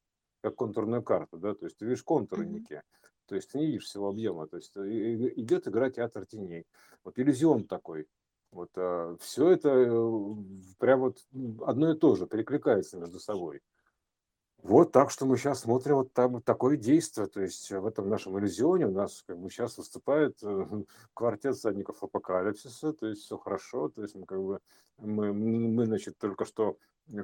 как 0.42 0.56
контурную 0.56 1.02
карту, 1.02 1.38
да, 1.38 1.54
то 1.54 1.64
есть 1.66 1.78
ты 1.78 1.86
видишь 1.86 2.02
контуры 2.02 2.44
некие. 2.44 2.82
То 3.26 3.36
есть 3.36 3.50
ты 3.50 3.58
не 3.58 3.66
видишь 3.66 3.84
всего 3.84 4.08
объема. 4.08 4.46
То 4.46 4.56
есть 4.58 4.76
идет 4.76 5.66
игра 5.68 5.88
театр 5.90 6.26
теней. 6.26 6.64
Вот 7.04 7.18
иллюзион 7.18 7.64
такой. 7.64 8.06
Вот 8.50 8.70
все 9.20 9.48
это 9.48 9.68
э, 9.70 10.34
прям 10.78 11.00
вот 11.00 11.18
одно 11.66 11.92
и 11.92 11.98
то 11.98 12.14
же, 12.14 12.26
перекликается 12.26 12.98
между 12.98 13.18
собой. 13.18 13.60
Вот 14.64 14.92
так 14.92 15.10
что 15.10 15.26
мы 15.26 15.36
сейчас 15.36 15.60
смотрим 15.60 15.96
вот 15.96 16.14
там 16.14 16.40
такое 16.40 16.78
действие, 16.78 17.26
то 17.26 17.42
есть 17.42 17.70
в 17.70 17.86
этом 17.86 18.08
нашем 18.08 18.38
иллюзионе 18.38 18.86
у 18.86 18.92
нас 18.92 19.22
как 19.26 19.38
бы 19.38 19.50
сейчас 19.50 19.76
выступает 19.76 20.38
э, 20.42 20.66
квартет 21.14 21.56
всадников 21.56 22.02
апокалипсиса, 22.02 22.94
то 22.94 23.06
есть 23.06 23.24
все 23.24 23.36
хорошо, 23.36 23.90
то 23.90 24.00
есть 24.00 24.14
мы 24.14 24.24
как 24.24 24.42
бы 24.42 24.60
мы, 24.96 25.34
мы 25.34 25.84
значит 25.84 26.16
только 26.16 26.46
что 26.46 26.78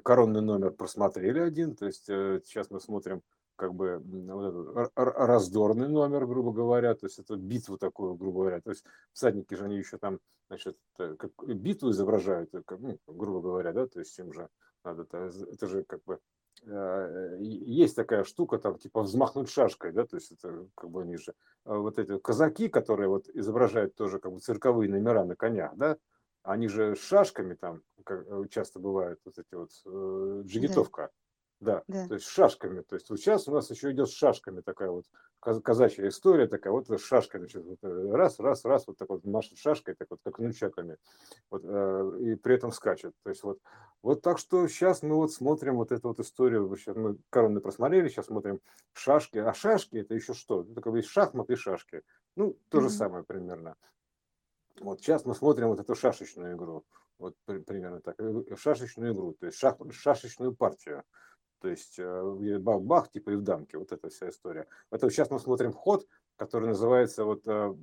коронный 0.05 0.43
номер 0.43 0.73
просмотрели 0.73 1.39
один, 1.39 1.77
то 1.77 1.87
есть 1.87 2.11
э, 2.11 2.43
сейчас 2.45 2.71
мы 2.71 2.79
смотрим 2.79 3.23
как 3.57 3.73
бы 3.73 4.03
вот 4.05 4.75
этот 4.75 4.93
раздорный 4.95 5.89
номер, 5.89 6.27
грубо 6.27 6.53
говоря, 6.53 6.95
то 6.95 7.07
есть 7.07 7.21
это 7.21 7.37
битву 7.37 7.79
такую, 7.79 8.17
грубо 8.17 8.41
говоря, 8.41 8.61
то 8.61 8.69
есть 8.69 8.85
всадники 9.15 9.55
же 9.55 9.65
они 9.65 9.79
еще 9.79 9.97
там, 9.97 10.19
значит, 10.49 10.77
э, 10.99 11.17
как 11.19 11.31
битву 11.47 11.91
изображают, 11.91 12.55
э, 12.55 12.63
как, 12.67 12.81
ну, 12.81 12.99
грубо 13.07 13.41
говоря, 13.41 13.73
да, 13.73 13.87
то 13.87 13.99
есть 13.99 14.19
им 14.19 14.31
же 14.35 14.51
надо, 14.85 15.03
это, 15.03 15.31
это 15.51 15.67
же 15.67 15.85
как 15.85 16.03
бы 16.05 16.15
э, 16.15 16.19
есть 17.41 17.97
такая 17.97 18.25
штука, 18.25 18.59
там, 18.59 18.79
типа, 18.79 19.03
взмахнуть 19.03 19.49
шашкой, 19.51 19.93
да, 19.93 20.07
то 20.07 20.17
есть 20.17 20.33
это 20.33 20.67
как 20.75 20.91
бы 20.91 21.03
они 21.03 21.17
же, 21.17 21.35
а 21.65 21.79
вот 21.79 21.99
эти 21.99 22.19
казаки, 22.19 22.69
которые 22.69 23.09
вот 23.09 23.29
изображают 23.29 23.95
тоже 23.95 24.19
как 24.19 24.33
бы 24.33 24.41
цирковые 24.41 24.91
номера 24.91 25.25
на 25.25 25.37
конях, 25.37 25.77
да, 25.77 25.97
они 26.43 26.69
же 26.69 26.97
с 26.97 27.01
шашками 27.01 27.55
там, 27.55 27.83
как 28.05 28.27
э, 28.27 28.45
часто 28.51 28.79
бывают 28.79 29.21
вот 29.25 29.39
эти 29.39 29.55
вот, 29.55 29.71
э, 29.87 30.43
Да. 30.97 31.11
Да, 31.61 31.85
Да. 31.89 32.09
то 32.09 32.15
есть 32.15 32.27
с 32.27 32.31
шашками, 32.31 32.81
то 32.83 32.97
есть 32.97 33.11
вот 33.11 33.19
сейчас 33.21 33.47
у 33.49 33.53
нас 33.53 33.71
еще 33.71 33.91
идет 33.93 34.09
с 34.09 34.13
шашками 34.15 34.61
такая 34.63 34.91
вот 34.91 35.05
каз- 35.41 35.61
казачья 35.63 36.09
история 36.09 36.47
такая, 36.47 36.73
вот 36.73 36.89
с 36.89 37.01
шашками, 37.05 37.47
вот, 37.55 37.79
э, 37.83 38.11
раз, 38.13 38.39
раз, 38.41 38.65
раз, 38.65 38.87
вот 38.87 38.97
так 38.97 39.09
вот 39.11 39.25
машет 39.25 39.59
шашкой, 39.59 39.95
так 39.95 40.09
вот, 40.11 40.21
как 40.25 40.39
нунчаками, 40.39 40.97
вот, 41.51 41.63
э, 41.65 42.11
и 42.21 42.35
при 42.37 42.55
этом 42.55 42.73
скачет, 42.73 43.15
то 43.23 43.31
есть 43.31 43.43
вот 43.43 43.61
вот 44.03 44.23
так 44.23 44.39
что 44.39 44.67
сейчас 44.69 45.03
мы 45.03 45.17
вот 45.17 45.33
смотрим 45.33 45.77
вот 45.77 45.93
эту 45.93 46.09
вот 46.09 46.21
историю, 46.21 46.75
щас 46.77 46.97
мы 46.97 47.19
короны 47.29 47.61
просмотрели, 47.61 48.09
сейчас 48.09 48.27
смотрим 48.27 48.61
шашки, 48.95 49.37
а 49.39 49.53
шашки 49.53 49.97
это 49.99 50.15
еще 50.15 50.33
что? 50.33 50.63
Это 50.63 50.81
как 50.81 50.93
бы 50.93 50.99
есть 51.01 51.11
шахматы 51.11 51.53
и 51.53 51.57
шашки. 51.57 52.03
Ну, 52.37 52.59
то 52.71 52.81
же 52.81 52.89
Мгм. 52.89 52.97
самое 52.97 53.25
примерно. 53.25 53.77
Вот 54.81 55.01
сейчас 55.01 55.25
мы 55.25 55.35
смотрим 55.35 55.69
вот 55.69 55.81
эту 55.81 55.95
шашечную 55.95 56.57
игру, 56.57 56.85
вот 57.19 57.37
при- 57.45 57.59
примерно 57.61 58.01
так, 58.01 58.15
э, 58.19 58.57
шашечную 58.57 59.13
игру, 59.13 59.35
то 59.35 59.47
есть 59.47 59.59
шах, 59.59 59.77
шашечную 59.91 60.55
партию. 60.57 61.05
То 61.61 61.69
есть 61.69 61.99
э, 61.99 62.59
бах-бах, 62.59 63.11
типа 63.11 63.31
и 63.31 63.37
в 63.37 63.43
дамке, 63.43 63.79
вот 63.79 63.93
эта 63.93 64.09
вся 64.09 64.31
история. 64.31 64.67
Это 64.91 65.11
сейчас 65.11 65.31
мы 65.31 65.39
смотрим 65.39 65.73
ход, 65.73 66.07
который 66.37 66.69
называется 66.69 67.25
вот 67.25 67.43
э, 67.47 67.75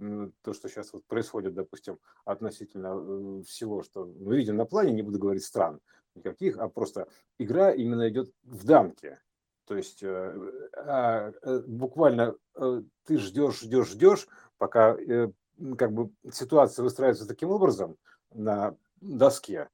то, 0.42 0.54
что 0.54 0.68
сейчас 0.68 0.92
вот 0.94 1.06
происходит, 1.06 1.54
допустим, 1.54 2.00
относительно 2.26 2.96
э, 2.98 3.44
всего, 3.44 3.84
что 3.84 4.06
мы 4.06 4.38
видим 4.38 4.58
на 4.58 4.66
плане, 4.66 4.94
не 4.94 5.04
буду 5.04 5.20
говорить 5.20 5.46
стран 5.46 5.80
никаких, 6.16 6.58
а 6.58 6.68
просто 6.68 7.08
игра 7.38 7.72
именно 7.72 8.10
идет 8.10 8.32
в 8.44 8.66
дамке. 8.66 9.20
То 9.66 9.76
есть 9.76 10.02
э, 10.02 10.34
а, 10.76 11.32
э, 11.42 11.60
буквально 11.68 12.36
э, 12.56 12.82
ты 13.04 13.18
ждешь, 13.18 13.60
ждешь, 13.60 13.90
ждешь, 13.90 14.28
пока 14.58 14.96
э, 14.96 15.30
как 15.78 15.92
бы 15.92 16.10
ситуация 16.32 16.84
выстраивается 16.84 17.28
таким 17.28 17.50
образом 17.50 17.98
на 18.34 18.76
доске, 19.02 19.70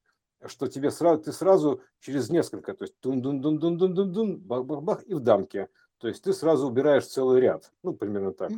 что 0.48 0.68
тебе 0.68 0.92
сразу, 0.92 1.22
ты 1.22 1.32
сразу 1.32 1.82
через 2.00 2.30
несколько, 2.30 2.74
то 2.74 2.84
есть 2.84 2.96
дун 3.02 3.22
дун 3.22 3.42
дун 3.42 3.60
дун 3.60 3.78
дун 3.78 3.94
дун 3.94 4.12
дун 4.12 4.40
бах 4.40 4.66
бах 4.66 4.82
бах 4.84 5.04
и 5.06 5.14
в 5.14 5.20
дамке. 5.20 5.70
То 6.00 6.08
есть 6.08 6.24
ты 6.24 6.34
сразу 6.34 6.68
убираешь 6.68 7.08
целый 7.08 7.40
ряд, 7.40 7.72
ну 7.82 7.94
примерно 7.94 8.34
так. 8.34 8.52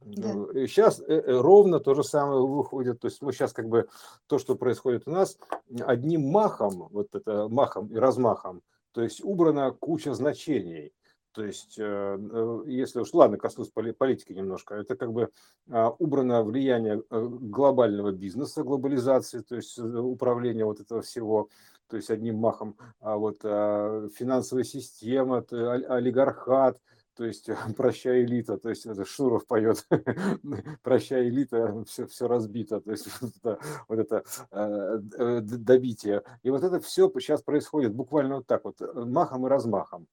Да. 0.00 0.32
Ну, 0.32 0.46
и 0.50 0.66
сейчас 0.66 1.02
ровно 1.06 1.80
то 1.80 1.94
же 1.94 2.04
самое 2.04 2.40
выходит. 2.40 3.00
То 3.00 3.08
есть 3.08 3.20
мы 3.20 3.32
сейчас 3.32 3.52
как 3.52 3.68
бы 3.68 3.88
то, 4.26 4.38
что 4.38 4.54
происходит 4.54 5.04
у 5.06 5.10
нас, 5.10 5.38
одним 5.80 6.28
махом, 6.28 6.88
вот 6.90 7.14
это 7.14 7.48
махом 7.48 7.88
и 7.88 7.96
размахом, 7.96 8.62
то 8.92 9.02
есть 9.02 9.22
убрана 9.22 9.70
куча 9.72 10.14
значений. 10.14 10.92
То 11.32 11.44
есть, 11.44 11.78
э, 11.78 11.82
э, 11.84 12.62
если 12.66 13.00
уж, 13.00 13.12
ладно, 13.12 13.36
коснусь 13.36 13.70
поли- 13.70 13.92
политики 13.92 14.32
немножко, 14.32 14.74
это 14.74 14.96
как 14.96 15.12
бы 15.12 15.30
а, 15.70 15.90
убрано 15.90 16.42
влияние 16.42 17.02
э, 17.10 17.26
глобального 17.28 18.12
бизнеса, 18.12 18.64
глобализации, 18.64 19.40
то 19.40 19.56
есть 19.56 19.78
э, 19.78 19.82
управления 19.82 20.64
вот 20.64 20.80
этого 20.80 21.02
всего, 21.02 21.48
то 21.88 21.96
есть 21.96 22.10
одним 22.10 22.36
махом, 22.36 22.76
а 23.00 23.16
вот 23.16 23.40
а, 23.44 24.08
финансовая 24.14 24.64
система, 24.64 25.44
олигархат, 25.50 26.80
то 27.14 27.24
есть 27.24 27.50
прощай 27.76 28.24
элита, 28.24 28.56
то 28.56 28.70
есть 28.70 28.86
это 28.86 29.04
Шуров 29.04 29.46
поет, 29.46 29.86
прощай 30.82 31.28
элита, 31.28 31.84
все, 31.84 32.06
все 32.06 32.26
разбито, 32.26 32.80
то 32.80 32.92
есть 32.92 33.08
это, 33.36 33.58
вот 33.86 33.98
это 33.98 34.24
э, 34.50 35.40
добитие. 35.42 36.22
И 36.42 36.50
вот 36.50 36.62
это 36.62 36.80
все 36.80 37.12
сейчас 37.20 37.42
происходит 37.42 37.94
буквально 37.94 38.36
вот 38.36 38.46
так 38.46 38.64
вот, 38.64 38.80
махом 38.94 39.46
и 39.46 39.50
размахом. 39.50 40.06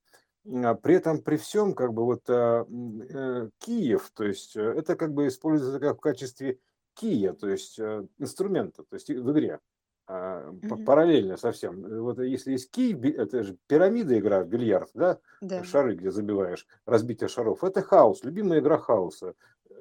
А, 0.48 0.76
При 0.76 0.96
этом, 0.96 1.22
при 1.22 1.38
всем, 1.38 1.74
как 1.74 1.94
бы 1.94 2.06
вот 2.06 2.24
а, 2.30 2.66
э, 2.66 3.50
Киев, 3.60 4.12
то 4.14 4.24
есть 4.24 4.56
э, 4.56 4.62
это 4.62 4.96
как 4.96 5.14
бы 5.14 5.28
используется 5.28 5.80
как 5.80 5.98
в 5.98 6.02
качестве 6.02 6.60
кия, 6.94 7.34
то 7.34 7.50
есть 7.50 7.80
э, 7.80 8.06
инструмента, 8.20 8.84
то 8.84 8.96
есть 8.96 9.10
в 9.10 9.32
игре. 9.32 9.60
Мгм. 10.08 10.86
Параллельно 10.86 11.36
совсем. 11.36 11.82
Вот 12.04 12.20
если 12.20 12.52
есть 12.52 12.70
кий, 12.70 12.94
это 12.94 13.42
же 13.42 13.58
пирамида 13.66 14.20
игра 14.20 14.44
в 14.44 14.48
бильярд, 14.48 14.92
да, 14.94 15.18
Да. 15.42 15.64
шары, 15.64 15.96
где 15.96 16.12
забиваешь, 16.12 16.68
разбитие 16.86 17.28
шаров. 17.28 17.64
Это 17.64 17.82
хаос, 17.82 18.24
любимая 18.24 18.60
игра 18.60 18.78
хаоса. 18.78 19.34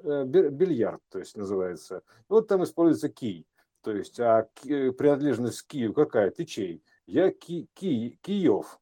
Би- 0.03 0.49
Бильярд, 0.49 1.01
то 1.09 1.19
есть 1.19 1.37
называется. 1.37 2.01
Вот 2.27 2.47
там 2.47 2.63
используется 2.63 3.09
кий. 3.09 3.45
То 3.81 3.91
есть, 3.91 4.19
а 4.19 4.49
принадлежность 4.63 5.61
к 5.61 5.67
Киеву 5.67 5.93
какая? 5.93 6.31
Ты 6.31 6.45
чей? 6.45 6.83
Я 7.05 7.29
ки, 7.31 7.67
ки, 7.75 8.17
Киев. 8.23 8.79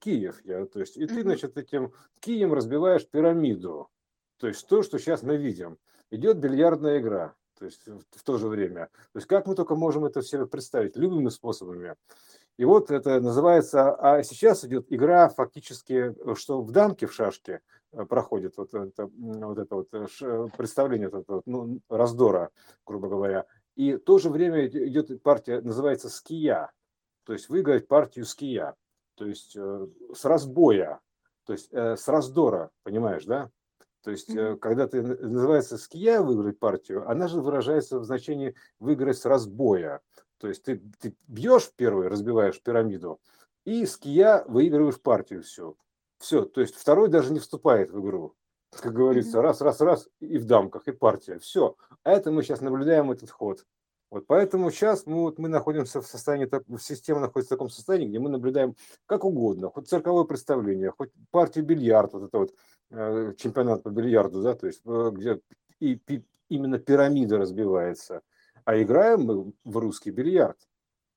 Киев 0.00 0.40
я. 0.44 0.66
То 0.66 0.80
есть, 0.80 0.96
и 0.96 1.06
ты, 1.06 1.22
значит, 1.22 1.56
этим 1.56 1.92
кием 2.20 2.52
разбиваешь 2.54 3.06
пирамиду. 3.06 3.88
То 4.38 4.48
есть 4.48 4.66
то, 4.66 4.82
что 4.82 4.98
сейчас 4.98 5.22
мы 5.22 5.36
видим. 5.36 5.78
Идет 6.10 6.38
бильярдная 6.38 7.00
игра. 7.00 7.34
То 7.58 7.66
есть 7.66 7.86
в, 7.86 8.02
в 8.10 8.22
то 8.24 8.36
же 8.38 8.48
время. 8.48 8.88
То 9.12 9.18
есть 9.18 9.26
как 9.26 9.46
мы 9.46 9.54
только 9.54 9.74
можем 9.74 10.04
это 10.04 10.22
себе 10.22 10.46
представить? 10.46 10.96
Любыми 10.96 11.28
способами. 11.28 11.94
И 12.56 12.64
вот 12.64 12.90
это 12.90 13.20
называется, 13.20 13.94
а 13.94 14.22
сейчас 14.22 14.64
идет 14.64 14.86
игра 14.92 15.28
фактически, 15.28 16.14
что 16.36 16.62
в 16.62 16.70
дамке, 16.70 17.06
в 17.06 17.12
шашке 17.12 17.60
э, 17.92 18.04
проходит 18.04 18.56
вот 18.56 18.72
это 18.74 19.10
вот, 19.16 19.58
это 19.58 19.74
вот 19.74 19.88
э, 19.92 20.48
представление 20.56 21.08
вот 21.08 21.22
этого, 21.22 21.42
ну, 21.46 21.80
раздора, 21.88 22.50
грубо 22.86 23.08
говоря. 23.08 23.46
И 23.74 23.94
в 23.94 24.00
то 24.00 24.18
же 24.18 24.30
время 24.30 24.66
иде- 24.66 24.86
идет 24.86 25.22
партия, 25.22 25.60
называется 25.62 26.08
ския. 26.08 26.70
То 27.24 27.32
есть 27.32 27.48
выиграть 27.48 27.88
партию 27.88 28.24
ския. 28.24 28.76
То 29.16 29.26
есть 29.26 29.56
э, 29.56 29.86
с 30.14 30.24
разбоя. 30.24 31.00
То 31.44 31.52
есть 31.52 31.68
э, 31.72 31.96
с 31.96 32.08
раздора, 32.08 32.70
понимаешь, 32.82 33.24
да? 33.24 33.50
То 34.04 34.10
есть, 34.10 34.34
э, 34.34 34.56
когда 34.60 34.86
ты 34.86 35.02
называется 35.02 35.78
ския 35.78 36.20
выиграть 36.20 36.58
партию, 36.58 37.08
она 37.08 37.26
же 37.26 37.40
выражается 37.40 37.98
в 37.98 38.04
значении 38.04 38.54
выиграть 38.78 39.16
с 39.16 39.24
разбоя. 39.24 40.00
То 40.38 40.48
есть 40.48 40.62
ты, 40.62 40.82
ты 41.00 41.16
бьешь 41.26 41.70
первый, 41.74 42.08
разбиваешь 42.08 42.60
пирамиду, 42.60 43.18
и 43.64 43.86
ския 43.86 44.44
выигрываешь 44.46 45.00
партию 45.00 45.42
всю. 45.42 45.78
Все, 46.18 46.44
то 46.44 46.60
есть 46.60 46.74
второй 46.74 47.08
даже 47.08 47.32
не 47.32 47.40
вступает 47.40 47.90
в 47.92 48.00
игру. 48.00 48.34
Как 48.70 48.92
говорится, 48.92 49.40
раз, 49.40 49.60
раз, 49.60 49.80
раз, 49.80 50.08
и 50.20 50.36
в 50.36 50.44
дамках, 50.44 50.86
и 50.86 50.92
партия. 50.92 51.38
Все. 51.38 51.76
А 52.02 52.12
это 52.12 52.30
мы 52.30 52.42
сейчас 52.42 52.60
наблюдаем 52.60 53.10
этот 53.10 53.30
ход. 53.30 53.64
Вот 54.14 54.28
поэтому 54.28 54.70
сейчас 54.70 55.06
мы, 55.06 55.22
вот, 55.22 55.40
мы 55.40 55.48
находимся 55.48 56.00
в 56.00 56.06
состоянии, 56.06 56.46
так- 56.46 56.62
система 56.80 57.18
находится 57.18 57.56
в 57.56 57.58
таком 57.58 57.68
состоянии, 57.68 58.06
где 58.06 58.20
мы 58.20 58.30
наблюдаем 58.30 58.76
как 59.06 59.24
угодно, 59.24 59.70
хоть 59.70 59.88
цирковое 59.88 60.22
представление, 60.22 60.92
хоть 60.96 61.10
партию 61.32 61.64
бильярд, 61.64 62.12
вот 62.12 62.22
это 62.28 62.38
вот 62.38 62.54
э, 62.90 63.32
чемпионат 63.36 63.82
по 63.82 63.88
бильярду, 63.90 64.40
да, 64.40 64.54
то 64.54 64.68
есть 64.68 64.82
э, 64.86 65.10
где 65.12 65.40
и, 65.80 66.00
и 66.06 66.22
именно 66.48 66.78
пирамида 66.78 67.38
разбивается, 67.38 68.22
а 68.64 68.80
играем 68.80 69.22
мы 69.22 69.52
в 69.64 69.78
русский 69.78 70.12
бильярд. 70.12 70.58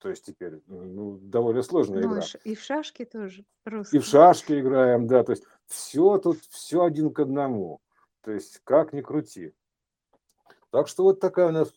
То 0.00 0.08
есть 0.08 0.24
теперь 0.26 0.60
ну, 0.66 1.18
довольно 1.22 1.62
сложная 1.62 2.02
Ну, 2.02 2.14
игра. 2.14 2.22
и 2.42 2.56
в 2.56 2.60
шашки 2.60 3.04
тоже 3.04 3.42
И 3.42 3.68
в 3.68 3.72
русский. 3.72 4.00
шашки 4.00 4.58
играем, 4.58 5.06
да, 5.06 5.22
то 5.22 5.30
есть 5.30 5.44
все 5.66 6.18
тут, 6.18 6.40
все 6.50 6.82
один 6.82 7.12
к 7.12 7.20
одному. 7.20 7.80
То 8.22 8.32
есть 8.32 8.60
как 8.64 8.92
ни 8.92 9.02
крути. 9.02 9.52
Так 10.70 10.86
что 10.88 11.04
вот 11.04 11.18
такая 11.18 11.48
у 11.48 11.50
нас 11.52 11.72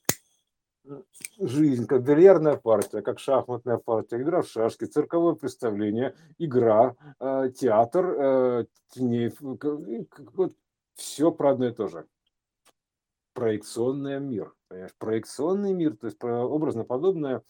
жизнь, 1.40 1.86
как 1.86 2.04
бильярдная 2.04 2.56
партия, 2.56 3.02
как 3.02 3.20
шахматная 3.20 3.78
партия, 3.78 4.22
игра 4.22 4.42
в 4.42 4.48
шашки, 4.48 4.86
цирковое 4.86 5.36
представление, 5.36 6.16
игра, 6.38 6.96
э, 7.20 7.52
театр, 7.56 8.06
э, 8.06 8.66
теней, 8.90 9.32
вот 9.40 10.54
все 10.96 11.32
про 11.32 11.52
одно 11.52 11.68
и 11.68 11.74
то 11.74 11.88
же. 11.88 12.06
Проекционный 13.34 14.20
мир, 14.20 14.54
понимаешь? 14.68 14.96
Проекционный 14.98 15.74
мир, 15.74 15.96
то 15.96 16.08
есть 16.08 16.22
образно 16.24 16.84
подобная 16.84 17.44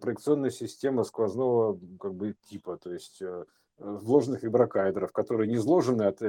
проекционная 0.00 0.50
система 0.50 1.04
сквозного 1.04 1.78
как 2.00 2.14
бы 2.14 2.34
типа, 2.48 2.78
то 2.78 2.92
есть 2.92 3.20
э, 3.20 3.44
вложенных 3.78 4.42
виброкайдеров, 4.42 5.12
которые 5.12 5.48
не 5.48 5.56
изложены 5.56 6.04
от 6.04 6.20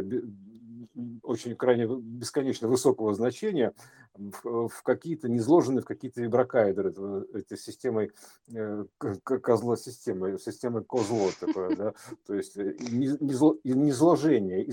очень 1.30 1.56
крайне 1.56 1.86
бесконечно 1.86 2.68
высокого 2.68 3.14
значения 3.14 3.74
в, 4.16 4.68
в 4.68 4.84
какие-то, 4.84 5.30
не 5.30 5.38
изложены 5.38 5.82
в 5.82 5.86
какие-то 5.86 6.22
виброкайдеры 6.22 6.90
это- 6.90 7.26
этой 7.34 7.58
системой 7.58 8.12
э, 8.52 8.86
к- 8.98 9.20
к- 9.24 9.40
козла 9.40 9.78
системы, 9.78 10.40
системы 10.40 10.84
козло 10.84 11.30
такое, 11.40 11.76
да, 11.76 11.94
то 12.26 12.34
есть 12.34 12.58
э, 12.58 12.76
не 12.90 13.92
изложение, 13.92 14.66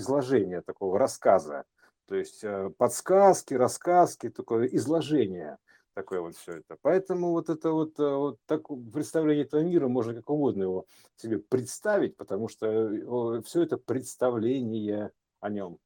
такого 0.61 0.97
рассказа, 0.97 1.65
то 2.07 2.15
есть 2.15 2.43
э, 2.43 2.71
подсказки, 2.75 3.53
рассказки, 3.53 4.29
такое 4.29 4.65
изложение, 4.65 5.57
такое 5.93 6.21
вот 6.21 6.35
все 6.35 6.53
это. 6.53 6.75
Поэтому 6.81 7.31
вот 7.31 7.49
это 7.49 7.71
вот, 7.71 7.99
э, 7.99 8.15
вот 8.15 8.39
так 8.47 8.67
представление 8.91 9.45
этого 9.45 9.61
мира 9.61 9.87
можно 9.87 10.15
как 10.15 10.27
угодно 10.27 10.63
его 10.63 10.85
себе 11.17 11.37
представить, 11.37 12.17
потому 12.17 12.47
что 12.47 13.41
все 13.43 13.61
это 13.61 13.77
представление 13.77 15.11
о 15.39 15.49
нем. 15.49 15.77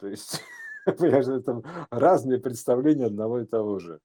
То 0.00 0.08
есть, 0.08 0.42
это 0.86 1.62
разные 1.90 2.40
представления 2.40 3.06
одного 3.06 3.40
и 3.40 3.46
того 3.46 3.78
же. 3.78 4.00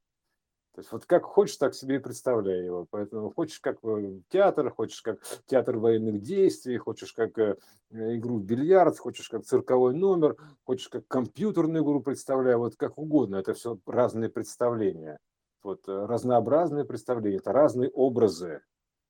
То 0.75 0.81
есть 0.81 0.91
вот 0.91 1.05
как 1.05 1.23
хочешь, 1.23 1.55
так 1.55 1.73
себе 1.73 1.95
и 1.95 1.99
представляй 1.99 2.65
его. 2.65 2.85
Поэтому 2.89 3.31
хочешь 3.33 3.61
как 3.61 3.77
э, 3.81 4.19
театр, 4.27 4.69
хочешь 4.71 5.01
как 5.01 5.19
театр 5.45 5.77
военных 5.77 6.21
действий, 6.21 6.77
хочешь 6.77 7.13
как 7.13 7.39
э, 7.39 7.55
игру 7.91 8.39
в 8.39 8.43
бильярд, 8.43 8.99
хочешь 8.99 9.29
как 9.29 9.45
цирковой 9.45 9.93
номер, 9.93 10.35
хочешь 10.65 10.89
как 10.89 11.07
компьютерную 11.07 11.81
игру 11.81 12.01
представляй, 12.01 12.57
вот 12.57 12.75
как 12.75 12.97
угодно. 12.97 13.37
Это 13.37 13.53
все 13.53 13.79
разные 13.85 14.29
представления. 14.29 15.17
Вот 15.63 15.87
э, 15.87 16.05
разнообразные 16.05 16.83
представления, 16.83 17.37
это 17.37 17.53
разные 17.53 17.89
образы, 17.91 18.61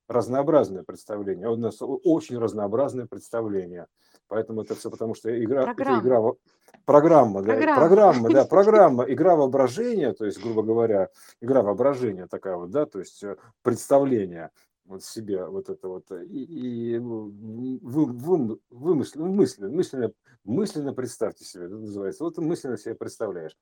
разнообразное 0.07 0.83
представление. 0.83 1.49
У 1.49 1.55
нас 1.55 1.77
очень 1.81 2.37
разнообразное 2.37 3.05
представление. 3.07 3.87
Поэтому 4.27 4.61
это 4.61 4.75
все 4.75 4.89
потому, 4.89 5.13
что 5.15 5.29
игра, 5.43 5.63
это 5.63 5.73
Программа. 5.73 6.01
игра, 6.01 6.19
во- 6.19 6.37
программа, 6.85 7.41
да, 7.41 7.53
Программа. 7.53 7.79
программа, 7.79 8.29
да, 8.29 8.45
программа, 8.45 9.03
игра 9.03 9.35
воображения, 9.35 10.13
то 10.13 10.25
есть, 10.25 10.41
грубо 10.41 10.63
говоря, 10.63 11.09
игра 11.41 11.61
воображения 11.61 12.27
такая 12.27 12.55
вот, 12.55 12.71
да, 12.71 12.85
то 12.85 12.99
есть 12.99 13.23
э, 13.23 13.35
представление 13.61 14.49
вот 14.85 15.03
себе 15.03 15.45
вот 15.45 15.69
это 15.69 15.87
вот 15.87 16.11
э, 16.11 16.25
и, 16.25 16.93
и 16.93 16.97
вы, 16.97 18.05
вы, 18.05 18.59
вымысленно, 18.69 19.27
мысленно, 19.27 19.69
мысленно, 19.69 20.11
мысленно 20.43 20.93
представьте 20.93 21.43
себе, 21.43 21.65
это 21.65 21.75
называется, 21.75 22.23
вот 22.23 22.37
мысленно 22.37 22.77
себе 22.77 22.95
представляешь. 22.95 23.57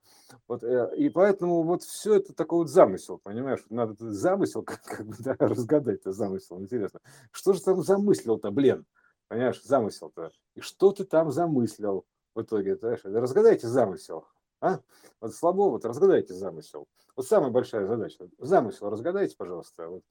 Вот, 0.47 0.63
э, 0.63 0.91
и 0.97 1.09
поэтому 1.09 1.63
вот 1.63 1.83
все 1.83 2.15
это 2.15 2.33
такой 2.33 2.59
вот 2.59 2.69
замысел, 2.69 3.19
понимаешь, 3.23 3.63
надо 3.69 3.95
замысел 4.11 4.63
как, 4.63 4.81
как 4.83 5.05
бы 5.05 5.15
да, 5.19 5.35
разгадать, 5.39 6.01
это 6.01 6.11
замысел, 6.11 6.59
интересно. 6.59 6.99
Что 7.31 7.53
же 7.53 7.61
там 7.61 7.81
замыслил-то, 7.81 8.51
блин, 8.51 8.85
понимаешь, 9.29 9.61
замысел-то, 9.63 10.31
и 10.55 10.61
что 10.61 10.91
ты 10.91 11.05
там 11.05 11.31
замыслил 11.31 12.05
в 12.35 12.41
итоге, 12.41 12.75
знаешь, 12.75 13.01
разгадайте 13.03 13.67
замысел, 13.67 14.25
а? 14.63 14.79
Вот 15.19 15.35
слабо, 15.35 15.69
вот 15.69 15.83
разгадайте 15.83 16.33
замысел. 16.33 16.87
Вот 17.17 17.27
самая 17.27 17.51
большая 17.51 17.85
задача. 17.85 18.29
Замысел 18.39 18.89
разгадайте, 18.89 19.35
пожалуйста. 19.35 19.89
Вот. 19.89 20.03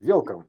Велком. 0.00 0.48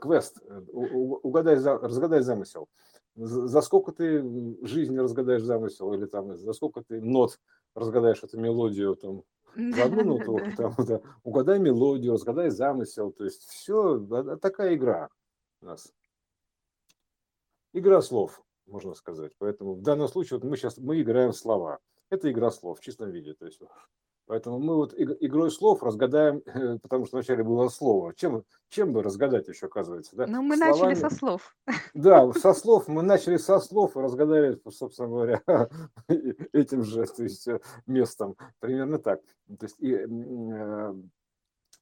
Квест. 0.00 0.40
У- 0.72 0.80
у- 1.14 1.20
Угадай, 1.22 1.56
разгадай 1.56 2.20
замысел. 2.22 2.68
За 3.16 3.60
сколько 3.60 3.92
ты 3.92 4.22
жизни 4.66 4.98
разгадаешь 4.98 5.42
замысел, 5.42 5.92
или 5.94 6.06
там 6.06 6.36
за 6.36 6.52
сколько 6.52 6.82
ты 6.82 7.00
нот 7.00 7.38
разгадаешь 7.74 8.22
эту 8.22 8.38
мелодию, 8.40 8.96
там, 8.96 9.22
за 9.54 9.84
одну 9.84 10.18
ноту, 10.18 10.40
там, 10.56 10.74
да, 10.78 11.00
угадай 11.22 11.60
мелодию, 11.60 12.14
разгадай 12.14 12.50
замысел, 12.50 13.12
то 13.12 13.24
есть 13.24 13.42
все, 13.48 13.98
такая 14.42 14.74
игра 14.74 15.10
у 15.60 15.66
нас. 15.66 15.94
Игра 17.72 18.00
слов, 18.02 18.42
можно 18.66 18.94
сказать. 18.94 19.32
Поэтому 19.38 19.74
в 19.74 19.82
данном 19.82 20.08
случае 20.08 20.38
вот 20.40 20.48
мы 20.48 20.56
сейчас 20.56 20.78
мы 20.78 21.00
играем 21.00 21.32
слова. 21.32 21.78
Это 22.10 22.30
игра 22.30 22.50
слов 22.50 22.78
в 22.78 22.82
чистом 22.82 23.10
виде. 23.10 23.34
То 23.34 23.46
есть, 23.46 23.60
поэтому 24.26 24.58
мы 24.58 24.76
вот 24.76 24.94
иг- 24.94 25.16
игрой 25.20 25.50
слов 25.50 25.82
разгадаем, 25.82 26.42
потому 26.82 27.06
что 27.06 27.16
вначале 27.16 27.42
было 27.42 27.68
слово. 27.68 28.14
Чем, 28.14 28.44
чем 28.68 28.92
бы 28.92 29.02
разгадать 29.02 29.48
еще, 29.48 29.66
оказывается, 29.66 30.16
да? 30.16 30.26
Ну, 30.26 30.42
мы 30.42 30.56
начали 30.56 30.94
Словами. 30.94 30.94
со 30.94 31.10
слов. 31.10 31.56
Да, 31.94 32.32
со 32.32 32.52
слов, 32.54 32.88
мы 32.88 33.02
начали 33.02 33.36
со 33.36 33.60
слов 33.60 33.96
и 33.96 34.00
разгадали, 34.00 34.60
собственно 34.70 35.08
говоря, 35.08 35.42
этим 36.52 36.82
же 36.82 37.04
то 37.06 37.22
есть, 37.22 37.46
э, 37.48 37.60
местом. 37.86 38.36
Примерно 38.60 38.98
так. 38.98 39.20
То 39.58 39.66
есть, 39.66 39.76
и, 39.78 39.92
э, 39.94 40.94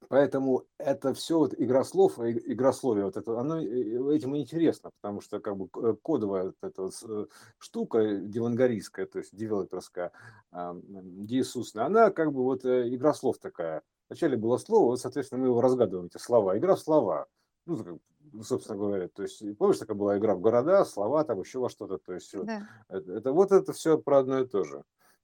поэтому 0.09 0.65
это 0.79 1.15
все 1.15 1.39
вот 1.39 1.55
игра 1.57 1.85
слов, 1.85 2.19
и- 2.21 2.53
игрословие, 2.53 3.05
вот 3.05 3.17
это, 3.17 3.39
оно 3.39 3.61
э, 3.61 4.17
этим 4.17 4.35
и 4.35 4.41
интересно, 4.41 4.91
потому 5.01 5.21
что 5.21 5.41
как 5.41 5.57
бы 5.57 5.69
кодовая 5.97 6.45
вот 6.45 6.57
эта 6.63 6.83
вот 6.83 6.95
э, 7.09 7.27
штука 7.59 8.17
девангарийская, 8.17 9.07
то 9.07 9.19
есть 9.19 9.35
девелоперская, 9.37 10.13
а, 10.51 10.71
м, 10.71 11.27
деисусная, 11.27 11.87
она 11.87 12.11
как 12.11 12.33
бы 12.33 12.43
вот 12.43 12.65
э, 12.65 12.95
игра 12.95 13.15
слов 13.15 13.39
такая. 13.39 13.83
Вначале 14.09 14.37
было 14.37 14.59
слово, 14.59 14.87
вот, 14.91 15.01
соответственно, 15.01 15.41
мы 15.43 15.47
его 15.49 15.61
разгадываем, 15.61 16.07
эти 16.07 16.19
слова. 16.21 16.57
Игра 16.59 16.75
в 16.77 16.81
слова. 16.81 17.27
Ну, 17.65 18.01
собственно 18.43 18.77
говоря, 18.79 19.09
то 19.09 19.23
есть, 19.23 19.43
помнишь, 19.57 19.79
такая 19.79 19.97
была 19.97 20.19
игра 20.19 20.35
в 20.35 20.41
города, 20.41 20.85
слова, 20.85 21.25
там 21.25 21.41
еще 21.41 21.59
во 21.61 21.69
что-то, 21.71 21.99
то 21.99 22.13
есть, 22.13 22.35
Да. 22.37 22.63
это, 22.89 23.13
это- 23.13 23.33
вот 23.33 23.53
это 23.53 23.73
все 23.73 23.99
про 23.99 24.19
одно 24.19 24.41
и 24.41 24.47
то 24.47 24.65
же. 24.65 24.83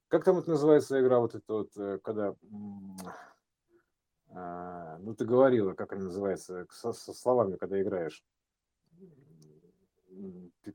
Как 0.08 0.24
там 0.24 0.38
это 0.38 0.50
называется 0.50 0.98
игра, 1.00 1.18
вот 1.20 1.34
это 1.34 1.52
вот, 1.52 1.70
э, 1.76 1.98
когда, 2.02 2.34
ну, 4.30 5.14
ты 5.14 5.24
говорила, 5.24 5.74
как 5.74 5.92
она 5.92 6.04
называется, 6.04 6.66
со, 6.70 6.92
со 6.92 7.12
словами, 7.12 7.56
когда 7.56 7.80
играешь, 7.80 8.22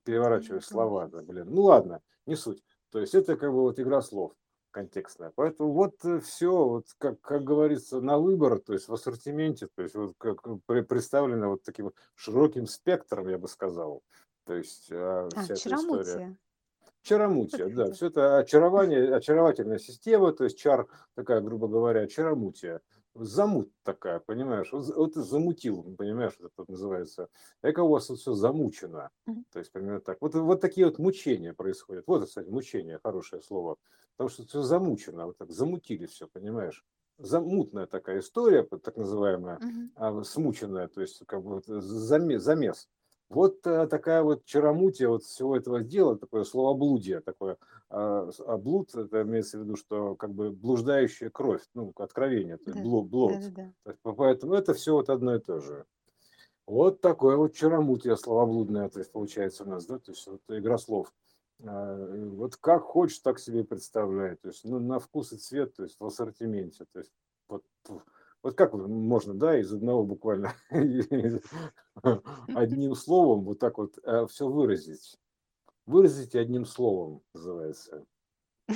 переворачиваешь 0.03 0.65
слова, 0.65 1.07
да, 1.07 1.21
блин, 1.21 1.47
ну 1.49 1.63
ладно, 1.63 2.01
не 2.25 2.35
суть. 2.35 2.63
То 2.91 2.99
есть 2.99 3.15
это 3.15 3.35
как 3.35 3.51
бы 3.51 3.61
вот 3.61 3.79
игра 3.79 4.01
слов 4.01 4.33
контекстная. 4.71 5.31
Поэтому 5.35 5.71
вот 5.71 5.95
все, 6.23 6.51
вот 6.51 6.85
как, 6.97 7.21
как 7.21 7.43
говорится, 7.43 8.01
на 8.01 8.17
выбор, 8.17 8.59
то 8.59 8.73
есть 8.73 8.87
в 8.87 8.93
ассортименте, 8.93 9.67
то 9.75 9.83
есть 9.83 9.95
вот 9.95 10.13
как 10.17 10.45
пре- 10.67 10.83
представлено 10.83 11.49
вот 11.49 11.63
таким 11.63 11.91
широким 12.15 12.65
спектром, 12.65 13.27
я 13.29 13.37
бы 13.37 13.47
сказал. 13.47 14.01
То 14.45 14.55
есть 14.55 14.91
а, 14.91 15.29
А, 15.35 15.39
вся 15.41 15.53
эта 15.53 15.75
история. 15.75 16.37
чаромутия. 17.03 17.69
Да, 17.69 17.91
все 17.91 18.07
это 18.07 18.37
очарование, 18.39 19.15
очаровательная 19.15 19.77
система, 19.77 20.33
то 20.33 20.43
есть 20.43 20.57
чар 20.57 20.87
такая, 21.15 21.41
грубо 21.41 21.67
говоря, 21.67 22.07
чаромутия. 22.07 22.81
Замут 23.15 23.71
такая, 23.83 24.19
понимаешь, 24.19 24.71
вот, 24.71 24.87
вот 24.95 25.13
замутил, 25.13 25.83
понимаешь, 25.95 26.33
вот 26.39 26.47
это 26.47 26.53
вот 26.57 26.69
называется. 26.69 27.29
Эко 27.61 27.81
у 27.81 27.89
вас 27.89 28.07
тут 28.07 28.19
все 28.19 28.33
замучено, 28.33 29.11
то 29.51 29.59
есть 29.59 29.71
примерно 29.71 30.01
так. 30.01 30.17
Вот, 30.19 30.33
вот 30.33 30.61
такие 30.61 30.87
вот 30.87 30.97
мучения 30.97 31.53
происходят. 31.53 32.05
Вот, 32.07 32.25
кстати, 32.25 32.49
мучение, 32.49 32.99
хорошее 33.03 33.43
слово. 33.43 33.77
Потому 34.17 34.29
что 34.29 34.45
все 34.45 34.61
замучено, 34.63 35.27
вот 35.27 35.37
так 35.37 35.51
замутили 35.51 36.07
все, 36.07 36.27
понимаешь. 36.27 36.83
Замутная 37.19 37.85
такая 37.85 38.19
история, 38.19 38.67
вот 38.69 38.81
так 38.81 38.97
называемая, 38.97 39.61
а, 39.95 40.23
смученная, 40.23 40.87
то 40.87 41.01
есть 41.01 41.23
как 41.27 41.43
бы 41.43 41.55
вот 41.55 41.65
замес. 41.67 42.89
Вот 43.33 43.65
э, 43.65 43.87
такая 43.87 44.21
вот 44.21 44.45
чаромутия 44.45 45.07
вот 45.09 45.23
всего 45.23 45.57
этого 45.57 45.81
дела, 45.81 46.17
такое 46.17 46.43
словоблудие, 46.43 47.19
такое. 47.19 47.57
А, 47.89 48.29
а 48.45 48.57
блуд, 48.57 48.93
это 48.95 49.23
имеется 49.23 49.57
в 49.57 49.63
виду, 49.63 49.75
что 49.75 50.15
как 50.15 50.31
бы 50.33 50.51
блуждающая 50.51 51.29
кровь, 51.29 51.61
ну, 51.73 51.91
откровение, 51.95 52.59
Да. 52.65 52.81
блуд, 52.81 53.09
блуд. 53.09 53.31
Есть, 53.33 53.53
по- 54.01 54.13
поэтому 54.13 54.53
это 54.53 54.73
все 54.73 54.93
вот 54.93 55.09
одно 55.09 55.35
и 55.35 55.39
то 55.39 55.59
же. 55.59 55.85
Вот 56.65 57.01
такое 57.01 57.35
вот 57.35 57.53
чаромутие 57.53 58.15
словоблудное, 58.17 58.87
то 58.89 58.99
есть 58.99 59.11
получается 59.11 59.63
у 59.63 59.67
нас, 59.67 59.85
да, 59.85 59.99
то 59.99 60.11
есть 60.11 60.25
вот 60.27 60.41
игра 60.49 60.77
слов. 60.77 61.11
А, 61.65 61.95
Вот 62.29 62.55
как 62.57 62.83
хочешь, 62.83 63.19
так 63.19 63.39
себе 63.39 63.63
представляй. 63.63 64.35
То 64.37 64.49
есть 64.49 64.63
ну, 64.63 64.79
на 64.79 64.99
вкус 64.99 65.33
и 65.33 65.37
цвет, 65.37 65.75
то 65.75 65.83
есть 65.83 65.99
в 65.99 66.05
ассортименте. 66.05 66.85
То 66.93 66.99
есть 66.99 67.11
вот, 67.49 67.63
вот 68.43 68.55
как 68.55 68.73
можно, 68.73 69.33
да, 69.33 69.57
из 69.57 69.73
одного 69.73 70.03
буквально 70.03 70.53
одним 72.47 72.95
словом 72.95 73.45
вот 73.45 73.59
так 73.59 73.77
вот 73.77 73.97
все 74.29 74.47
выразить. 74.47 75.17
Выразите 75.85 76.39
одним 76.39 76.65
словом, 76.65 77.21
называется. 77.33 78.05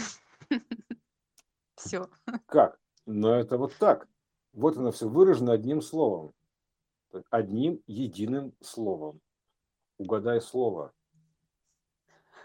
Все. 1.75 2.10
Как? 2.47 2.80
Но 3.06 3.36
это 3.36 3.58
вот 3.58 3.73
так. 3.77 4.08
Вот 4.53 4.77
оно 4.77 4.91
все 4.91 5.08
выражено 5.08 5.53
одним 5.53 5.82
словом. 5.82 6.34
Одним 7.30 7.82
единым 7.86 8.53
словом. 8.62 9.21
Угадай 9.97 10.41
слово. 10.41 10.93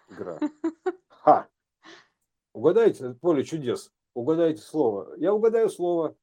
Игра. 0.09 0.39
Ха! 1.09 1.49
Угадайте 2.53 3.15
поле 3.15 3.43
чудес. 3.43 3.91
Угадайте 4.15 4.61
слово. 4.61 5.15
Я 5.17 5.33
угадаю 5.33 5.71
слово. 5.71 6.15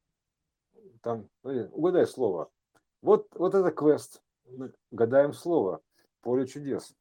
Там, 1.01 1.29
угадай 1.43 2.05
слово. 2.07 2.49
Вот, 3.01 3.27
вот 3.35 3.55
это 3.55 3.71
квест. 3.71 4.21
Гадаем 4.91 5.33
слово. 5.33 5.81
Поле 6.21 6.45
чудес. 6.47 6.93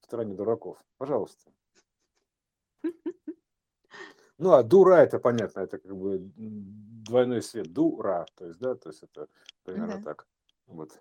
В 0.00 0.04
стране 0.04 0.34
дураков. 0.34 0.78
Пожалуйста. 0.98 1.50
Ну, 4.38 4.52
а 4.52 4.62
дура 4.64 4.96
это 4.96 5.20
понятно, 5.20 5.60
это 5.60 5.78
как 5.78 5.96
бы 5.96 6.18
двойной 6.36 7.42
свет. 7.42 7.72
Дура, 7.72 8.26
то 8.34 8.46
есть, 8.46 8.58
да, 8.58 8.74
то 8.74 8.88
есть 8.88 9.02
это 9.04 9.28
примерно 9.62 9.98
Да. 9.98 10.02
так. 10.02 10.26
Вот. 10.66 11.00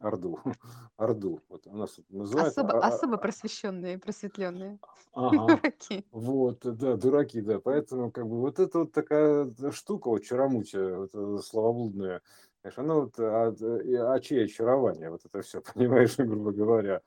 Орду. 0.00 0.40
Орду. 0.96 1.40
Вот 1.48 1.66
у 1.66 1.76
нас 1.76 1.98
называют. 2.08 2.48
Особо, 2.52 2.72
а- 2.72 2.78
а- 2.80 2.88
особо 2.88 3.16
просвещенные, 3.18 3.98
просветленные 3.98 4.78
Ага. 5.12 5.56
дураки. 5.56 6.06
Вот, 6.10 6.60
да, 6.62 6.96
дураки, 6.96 7.40
да. 7.40 7.60
Поэтому, 7.60 8.10
как 8.10 8.26
бы, 8.26 8.40
вот 8.40 8.58
это 8.58 8.80
вот 8.80 8.92
такая 8.92 9.52
штука, 9.70 10.08
вот 10.08 10.20
чаромутия, 10.24 10.96
вот 10.96 11.44
словоблудная, 11.44 12.22
знаешь, 12.62 12.78
она 12.78 12.94
вот 12.94 13.18
от, 13.18 13.60
и- 13.60 13.94
а 13.94 14.18
чье 14.20 14.44
очарование, 14.44 15.10
вот 15.10 15.24
это 15.24 15.42
все, 15.42 15.60
понимаешь, 15.74 16.16
грубо 16.16 16.52
говоря. 16.52 17.02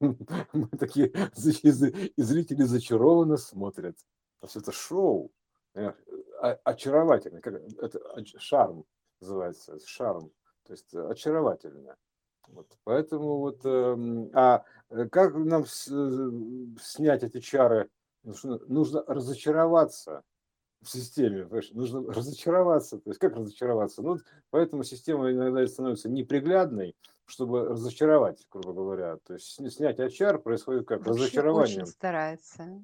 Мы 0.00 0.68
такие, 0.78 1.08
и 1.08 1.70
зри- 1.70 2.12
и 2.16 2.22
зрители 2.22 2.62
зачарованно 2.64 3.36
смотрят. 3.36 3.96
То 4.40 4.46
есть 4.46 4.56
это 4.56 4.72
шоу, 4.72 5.30
а- 5.74 6.58
очаровательно, 6.64 7.40
как 7.40 7.54
это 7.54 8.24
шарм 8.38 8.84
называется, 9.20 9.78
шарм, 9.86 10.32
то 10.64 10.72
есть 10.72 10.94
очаровательно. 10.94 11.96
Вот, 12.48 12.66
поэтому 12.84 13.38
вот, 13.38 13.64
эм, 13.64 14.30
а 14.34 14.64
э, 14.90 15.08
как 15.08 15.34
нам 15.34 15.64
с- 15.64 15.88
э, 15.88 16.30
снять 16.80 17.22
эти 17.22 17.40
чары? 17.40 17.88
Нужно, 18.24 18.58
нужно 18.66 19.02
разочароваться 19.06 20.22
в 20.82 20.88
системе, 20.88 21.44
понимаешь? 21.44 21.70
нужно 21.72 22.12
разочароваться. 22.12 22.98
То 22.98 23.10
есть 23.10 23.20
как 23.20 23.36
разочароваться? 23.36 24.02
Ну, 24.02 24.18
поэтому 24.50 24.82
система 24.82 25.30
иногда 25.30 25.64
становится 25.66 26.08
неприглядной, 26.08 26.96
чтобы 27.24 27.68
разочаровать, 27.68 28.44
грубо 28.50 28.72
говоря. 28.72 29.18
То 29.24 29.34
есть 29.34 29.58
сня- 29.60 29.70
снятие 29.70 30.10
чар 30.10 30.40
происходит 30.40 30.86
как 30.86 30.98
Вообще 30.98 31.10
разочарование. 31.12 31.82
очень 31.82 31.86
старается. 31.86 32.82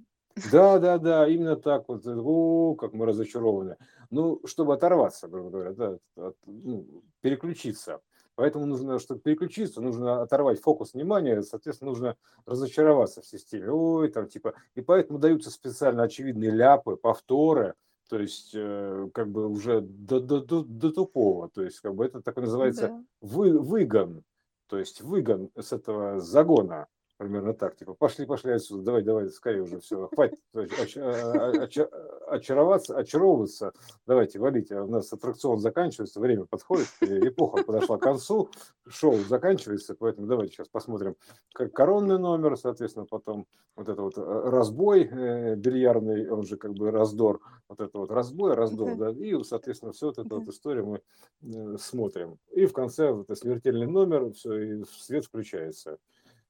Да, 0.53 0.79
да, 0.79 0.98
да, 0.98 1.29
именно 1.29 1.57
так 1.57 1.88
вот. 1.88 2.07
О, 2.07 2.74
как 2.74 2.92
мы 2.92 3.07
разочарованы. 3.07 3.77
Ну, 4.11 4.40
чтобы 4.46 4.74
оторваться, 4.74 5.29
грубо 5.29 5.51
говоря, 5.51 5.72
да, 5.72 5.98
от- 6.16 6.37
ну, 6.46 6.87
переключиться. 7.20 8.01
Поэтому 8.35 8.66
нужно, 8.66 9.01
чтобы 9.01 9.20
переключиться, 9.20 9.81
нужно 9.81 10.22
оторвать 10.22 10.61
фокус 10.61 10.94
внимания, 10.94 11.42
соответственно, 11.42 11.90
нужно 11.90 12.16
разочароваться 12.46 13.20
в 13.20 13.27
системе. 13.27 13.68
Ой, 13.70 14.09
там 14.11 14.29
типа. 14.29 14.55
И 14.77 14.81
поэтому 14.81 15.18
даются 15.18 15.51
специально 15.51 16.05
очевидные 16.05 16.51
ляпы, 16.53 16.94
повторы, 16.94 17.74
то 18.09 18.18
есть 18.18 18.53
э, 18.55 19.09
как 19.12 19.29
бы 19.29 19.48
уже 19.48 19.81
до, 19.81 20.20
до, 20.20 20.40
до, 20.40 20.62
до 20.62 20.92
тупого. 20.92 21.51
То 21.51 21.62
есть 21.64 21.81
как 21.81 21.96
бы 21.96 22.07
это 22.07 22.22
так 22.22 22.38
и 22.38 22.42
называется 22.42 22.88
Да. 22.88 23.05
вы, 23.20 23.59
выгон, 23.59 24.22
то 24.68 24.79
есть 24.79 25.01
выгон 25.03 25.51
с 25.57 25.72
этого 25.72 26.20
загона, 26.20 26.87
примерно 27.18 27.52
так, 27.52 27.76
типа, 27.76 27.94
пошли, 27.94 28.24
пошли 28.24 28.52
отсюда, 28.52 28.83
давай, 28.85 29.02
давай, 29.02 29.28
скорее 29.28 29.62
уже, 29.62 29.81
все, 29.81 30.09
хватит 30.14 30.38
оч- 30.54 30.96
оч- 30.96 31.90
очароваться, 32.28 32.96
очаровываться, 32.96 33.72
давайте, 34.07 34.38
валите, 34.38 34.81
у 34.81 34.87
нас 34.87 35.12
аттракцион 35.12 35.59
заканчивается, 35.59 36.20
время 36.20 36.46
подходит, 36.46 36.87
э, 37.00 37.28
эпоха 37.28 37.64
подошла 37.64 37.98
к 37.98 38.02
концу, 38.02 38.50
шоу 38.87 39.16
заканчивается, 39.16 39.94
поэтому 39.98 40.28
давайте 40.28 40.54
сейчас 40.54 40.68
посмотрим 40.68 41.16
как 41.52 41.72
коронный 41.72 42.18
номер, 42.18 42.57
соответственно, 42.57 43.04
потом 43.04 43.46
вот 43.74 43.88
это 43.88 44.00
вот 44.00 44.16
э, 44.16 44.22
разбой 44.22 45.02
э, 45.04 45.57
бильярдный, 45.57 46.31
он 46.31 46.44
же 46.44 46.57
как 46.57 46.72
бы 46.74 46.90
раздор, 46.92 47.40
вот 47.68 47.81
это 47.81 47.98
вот 47.98 48.11
разбой, 48.12 48.54
раздор, 48.54 48.96
Да. 48.96 49.11
и, 49.11 49.42
соответственно, 49.42 49.92
все 49.92 50.07
вот 50.07 50.18
эту 50.18 50.38
вот 50.38 50.48
историю 50.48 50.87
мы 50.87 51.00
э, 51.42 51.76
смотрим. 51.78 52.38
И 52.52 52.66
в 52.66 52.72
конце 52.72 53.11
вот 53.11 53.24
это 53.24 53.35
смертельный 53.35 53.87
номер, 53.88 54.33
все, 54.33 54.54
и 54.54 54.85
свет 54.85 55.24
включается. 55.24 55.98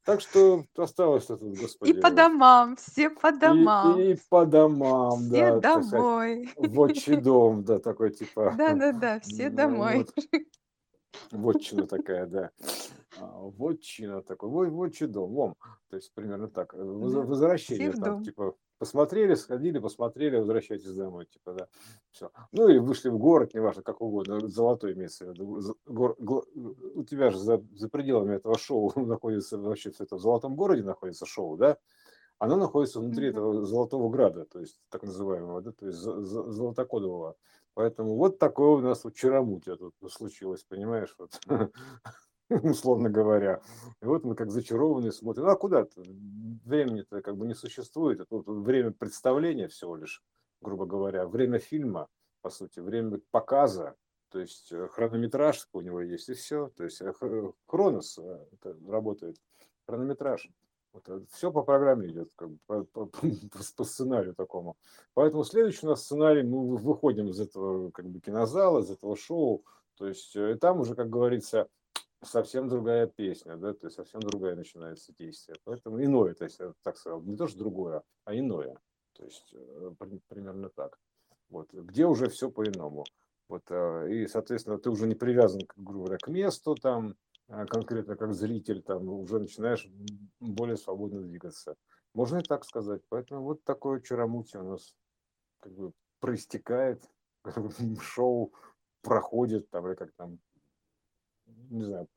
Так 0.04 0.20
что 0.20 0.64
осталось 0.76 1.26
тут, 1.26 1.42
И 1.42 1.61
господи, 1.61 2.00
по 2.00 2.11
домам, 2.11 2.76
все 2.76 3.11
по 3.11 3.28
и, 3.28 3.38
домам, 3.38 4.00
и 4.00 4.16
по 4.30 4.46
домам, 4.46 5.18
все 5.20 5.61
да, 5.61 5.82
сказать, 5.82 5.90
домой. 5.90 6.48
в 6.56 6.80
отчий 6.80 7.16
дом, 7.16 7.64
да, 7.64 7.78
такой 7.78 8.11
типа, 8.11 8.54
Да-да-да, 8.58 9.20
все 9.20 9.50
ну, 9.50 9.56
домой. 9.56 10.06
вот, 11.30 11.54
вотчина 11.54 11.87
такая, 11.87 12.26
да. 12.26 12.50
А, 13.20 13.38
Вотчина 13.40 14.22
такой, 14.22 14.48
вот, 14.48 14.68
вотчий 14.68 15.06
дом, 15.06 15.30
вон, 15.30 15.54
то 15.90 15.96
есть 15.96 16.12
примерно 16.14 16.48
так. 16.48 16.72
Возвращение 16.74 17.92
все 17.92 18.00
там, 18.00 18.24
типа, 18.24 18.54
посмотрели, 18.78 19.34
сходили, 19.34 19.78
посмотрели, 19.78 20.36
возвращайтесь 20.36 20.92
домой, 20.92 21.26
типа, 21.26 21.52
да, 21.52 21.68
все. 22.10 22.30
Ну 22.52 22.68
или 22.68 22.78
вышли 22.78 23.08
в 23.08 23.18
город, 23.18 23.54
неважно, 23.54 23.82
как 23.82 24.00
угодно, 24.00 24.46
золотой 24.48 24.92
имеется 24.94 25.26
в 25.26 25.28
виду. 25.30 25.76
гор- 25.86 26.16
гла- 26.18 26.44
у 26.94 27.02
тебя 27.04 27.30
же 27.30 27.38
за, 27.38 27.62
за 27.74 27.88
пределами 27.88 28.36
этого 28.36 28.56
шоу 28.56 28.92
находится, 28.96 29.58
вообще 29.58 29.90
в 29.90 30.00
этом 30.00 30.18
золотом 30.18 30.56
городе 30.56 30.82
находится 30.82 31.26
шоу, 31.26 31.56
да? 31.56 31.78
Оно 32.38 32.56
находится 32.56 33.00
внутри 33.00 33.28
Мгм. 33.30 33.36
этого 33.38 33.66
золотого 33.66 34.08
града, 34.10 34.44
то 34.44 34.60
есть 34.60 34.80
так 34.90 35.02
называемого, 35.02 35.60
да, 35.60 35.72
то 35.72 35.86
есть 35.86 35.98
зо- 35.98 36.20
зо- 36.22 36.48
золотокодового. 36.50 37.36
Поэтому 37.74 38.16
вот 38.16 38.38
такое 38.38 38.68
у 38.68 38.80
нас 38.80 39.02
вот 39.04 39.14
чаромутие 39.14 39.76
тут 39.76 39.94
случилось, 40.08 40.62
понимаешь, 40.62 41.14
вот, 41.18 41.40
условно 42.62 43.11
говоря. 43.11 43.61
И 44.02 44.06
вот 44.06 44.24
мы 44.24 44.34
как 44.34 44.50
зачарованные 44.50 45.12
смотрим. 45.12 45.44
Ну, 45.44 45.50
а 45.50 45.56
куда-то? 45.56 46.02
Времени-то 46.64 47.20
как 47.22 47.37
бы 47.37 47.46
не 47.46 47.54
существует. 47.54 48.20
Это 48.20 48.37
вот 48.37 48.46
время 48.46 48.92
представления 48.92 49.68
всего 49.68 49.96
лишь, 49.96 50.22
грубо 50.61 50.87
говоря. 50.87 51.26
Время 51.26 51.58
фильма, 51.58 52.08
по 52.40 52.50
сути, 52.50 52.80
время 52.80 53.20
показа. 53.30 53.96
То 54.30 54.40
есть 54.40 54.72
э, 54.72 54.88
хронометраж 54.88 55.68
у 55.72 55.80
него 55.80 56.00
есть, 56.00 56.28
и 56.28 56.34
все. 56.34 56.70
То 56.76 56.84
есть 56.84 57.00
э, 57.00 57.12
Хронос 57.66 58.18
э, 58.18 58.46
работает, 58.87 59.37
хронометраж. 59.87 60.48
все 61.32 61.50
по 61.50 61.62
программе 61.62 62.08
идет, 62.08 62.30
как 62.37 62.50
бы, 62.50 62.58
по, 62.66 62.84
по- 62.84 63.06
по 63.06 63.84
сценарию 63.84 64.34
такому. 64.34 64.76
Поэтому 65.14 65.44
следующий 65.44 65.87
у 65.87 65.90
нас 65.90 66.02
сценарий, 66.02 66.42
мы 66.42 66.66
вы- 66.66 66.76
выходим 66.76 67.28
из 67.28 67.40
этого 67.40 67.90
как 67.90 68.06
бы 68.06 68.20
кинозала, 68.20 68.80
из 68.80 68.90
этого 68.90 69.16
шоу. 69.16 69.64
То 69.96 70.06
есть 70.06 70.37
и 70.37 70.54
там 70.54 70.80
уже, 70.80 70.94
как 70.94 71.08
говорится, 71.08 71.68
совсем 72.22 72.68
другая 72.68 73.07
песня, 73.07 73.57
да, 73.57 73.74
то 73.74 73.87
есть 73.87 73.96
совсем 73.96 74.20
другая 74.20 74.57
начинается 74.57 75.12
действие. 75.12 75.57
Поэтому 75.64 76.02
иное, 76.02 76.35
то 76.35 76.44
есть 76.44 76.61
так 76.83 76.96
сказал, 76.96 77.22
не 77.22 77.37
то, 77.37 77.46
что 77.46 77.59
другое, 77.59 78.02
а 78.24 78.37
иное. 78.37 78.76
То 79.14 79.24
есть 79.24 79.52
э, 79.52 79.90
при- 79.98 80.20
примерно 80.28 80.68
так. 80.70 80.98
Вот, 81.48 81.72
где 81.72 82.07
уже 82.07 82.28
все 82.28 82.50
по-иному. 82.50 83.04
Вот, 83.48 83.62
э, 83.70 84.12
и, 84.12 84.26
соответственно, 84.26 84.78
ты 84.78 84.90
уже 84.90 85.07
не 85.07 85.14
привязан, 85.14 85.61
грубо 85.76 86.07
говоря, 86.07 86.18
к 86.18 86.28
месту 86.28 86.74
там, 86.74 87.16
а 87.48 87.64
конкретно 87.66 88.16
как 88.16 88.35
зритель, 88.35 88.83
там 88.83 89.09
уже 89.09 89.38
начинаешь 89.38 89.88
более 90.40 90.76
свободно 90.76 91.22
двигаться. 91.22 91.76
Можно 92.14 92.38
и 92.38 92.42
так 92.42 92.64
сказать. 92.64 93.02
Поэтому 93.09 93.42
вот 93.42 93.64
такое 93.64 94.00
чаромутие 94.00 94.62
у 94.62 94.70
нас 94.70 94.94
как 95.61 95.72
бы 95.72 95.92
проистекает, 96.20 97.02
шоу 98.02 98.52
проходит, 99.02 99.70
там, 99.70 99.87
или 99.87 99.94
как 99.94 100.12
там, 100.12 100.38
не 101.70 101.84
знаю. 101.84 102.08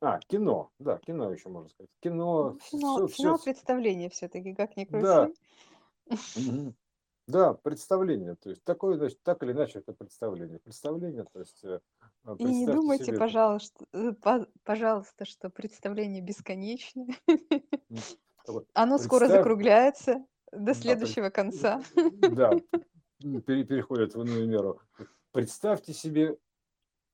А, 0.00 0.20
кино, 0.20 0.70
да, 0.78 0.98
кино 0.98 1.32
еще 1.32 1.48
можно 1.48 1.68
сказать. 1.70 1.90
Кино, 2.00 2.52
Ну, 2.52 2.58
Финал, 2.60 3.06
все, 3.06 3.16
финал 3.16 3.36
все, 3.38 3.44
представления 3.44 4.08
все-таки, 4.10 4.54
как 4.54 4.76
ни 4.76 4.84
да, 4.84 5.28
крути. 5.28 5.38
мгм. 6.36 6.74
да, 7.26 7.54
представление, 7.54 8.36
то 8.36 8.50
есть 8.50 8.62
такое, 8.64 8.96
значит, 8.96 9.20
так 9.22 9.42
или 9.42 9.52
иначе 9.52 9.80
это 9.80 9.92
представление. 9.92 10.60
Представление, 10.60 11.24
то 11.24 11.40
есть 11.40 11.64
э, 11.64 11.80
а, 12.24 12.36
И 12.38 12.44
не 12.44 12.66
думайте, 12.66 13.06
себе, 13.06 13.18
пожалуйста, 13.18 13.84
э, 13.92 14.12
по- 14.12 14.46
пожалуйста, 14.62 15.24
что 15.24 15.50
представление 15.50 16.22
бесконечно. 16.22 17.06
Оно 18.74 18.98
скоро 18.98 19.20
представь, 19.20 19.38
закругляется 19.38 20.24
до 20.52 20.66
да, 20.66 20.74
следующего 20.74 21.30
конца. 21.30 21.82
да, 22.12 22.52
м, 23.22 23.42
пере- 23.42 23.64
переходит 23.64 24.14
в 24.14 24.20
иную 24.22 24.46
меру. 24.48 24.80
Представьте 25.32 25.92
себе, 25.92 26.38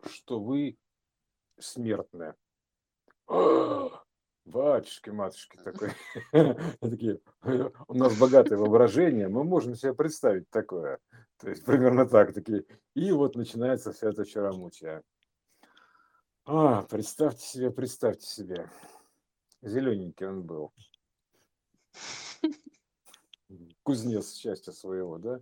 что 0.04 0.38
вы 0.38 0.76
смертная. 1.58 2.36
Батюшки, 4.44 5.08
матушки 5.10 5.56
такой. 5.56 5.90
Такие, 6.80 7.20
у 7.88 7.94
нас 7.94 8.18
богатое 8.18 8.58
воображение, 8.58 9.28
мы 9.28 9.42
можем 9.42 9.74
себе 9.74 9.94
представить 9.94 10.50
такое. 10.50 10.98
То 11.38 11.48
есть 11.48 11.64
примерно 11.64 12.06
так 12.06 12.34
такие. 12.34 12.64
И 12.94 13.10
вот 13.12 13.36
начинается 13.36 13.92
вся 13.92 14.10
эта 14.10 14.26
чаромутия. 14.26 15.02
А, 16.44 16.82
представьте 16.82 17.46
себе, 17.46 17.70
представьте 17.70 18.26
себе. 18.26 18.70
Зелененький 19.62 20.26
он 20.26 20.42
был. 20.42 20.74
Кузнец 23.82 24.34
счастья 24.34 24.72
своего, 24.72 25.16
да? 25.16 25.40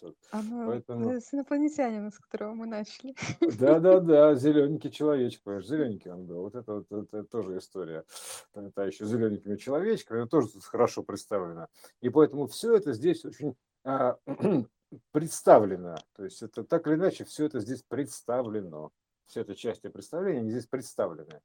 Вот, 0.00 0.16
Оно 0.30 0.66
поэтому... 0.66 1.10
э, 1.10 1.20
с 1.20 1.32
инопланетянином, 1.34 2.12
с 2.12 2.18
которого 2.18 2.54
мы 2.54 2.66
начали. 2.66 3.14
Да-да-да, 3.58 4.34
зелененький 4.36 4.90
человечек, 4.90 5.42
понимаешь, 5.42 5.66
зелененький 5.66 6.10
он 6.10 6.26
был. 6.26 6.42
Вот 6.42 6.54
это 6.54 6.74
вот 6.74 6.86
это 6.90 7.24
тоже 7.24 7.58
история. 7.58 8.04
Это 8.54 8.82
еще 8.82 9.04
зелененькими 9.04 9.56
человечками, 9.56 10.20
это 10.20 10.28
тоже 10.28 10.48
тут 10.48 10.64
хорошо 10.64 11.02
представлено. 11.02 11.68
И 12.00 12.08
поэтому 12.08 12.46
все 12.46 12.76
это 12.76 12.92
здесь 12.92 13.24
очень 13.24 13.56
а, 13.84 14.16
представлено. 15.12 15.96
То 16.14 16.24
есть 16.24 16.42
это 16.42 16.64
так 16.64 16.86
или 16.86 16.94
иначе 16.94 17.24
все 17.24 17.46
это 17.46 17.60
здесь 17.60 17.82
представлено. 17.82 18.90
Все 19.26 19.40
это 19.40 19.54
части 19.54 19.88
представления, 19.88 20.40
они 20.40 20.50
здесь 20.50 20.66
представлены. 20.66 21.40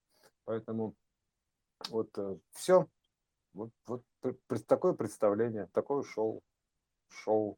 Поэтому 0.45 0.95
вот 1.89 2.09
все. 2.51 2.87
Вот, 3.53 3.71
вот 3.87 4.03
такое 4.67 4.93
представление, 4.93 5.67
такое 5.73 6.03
шоу. 6.03 6.43
Шоу. 7.09 7.57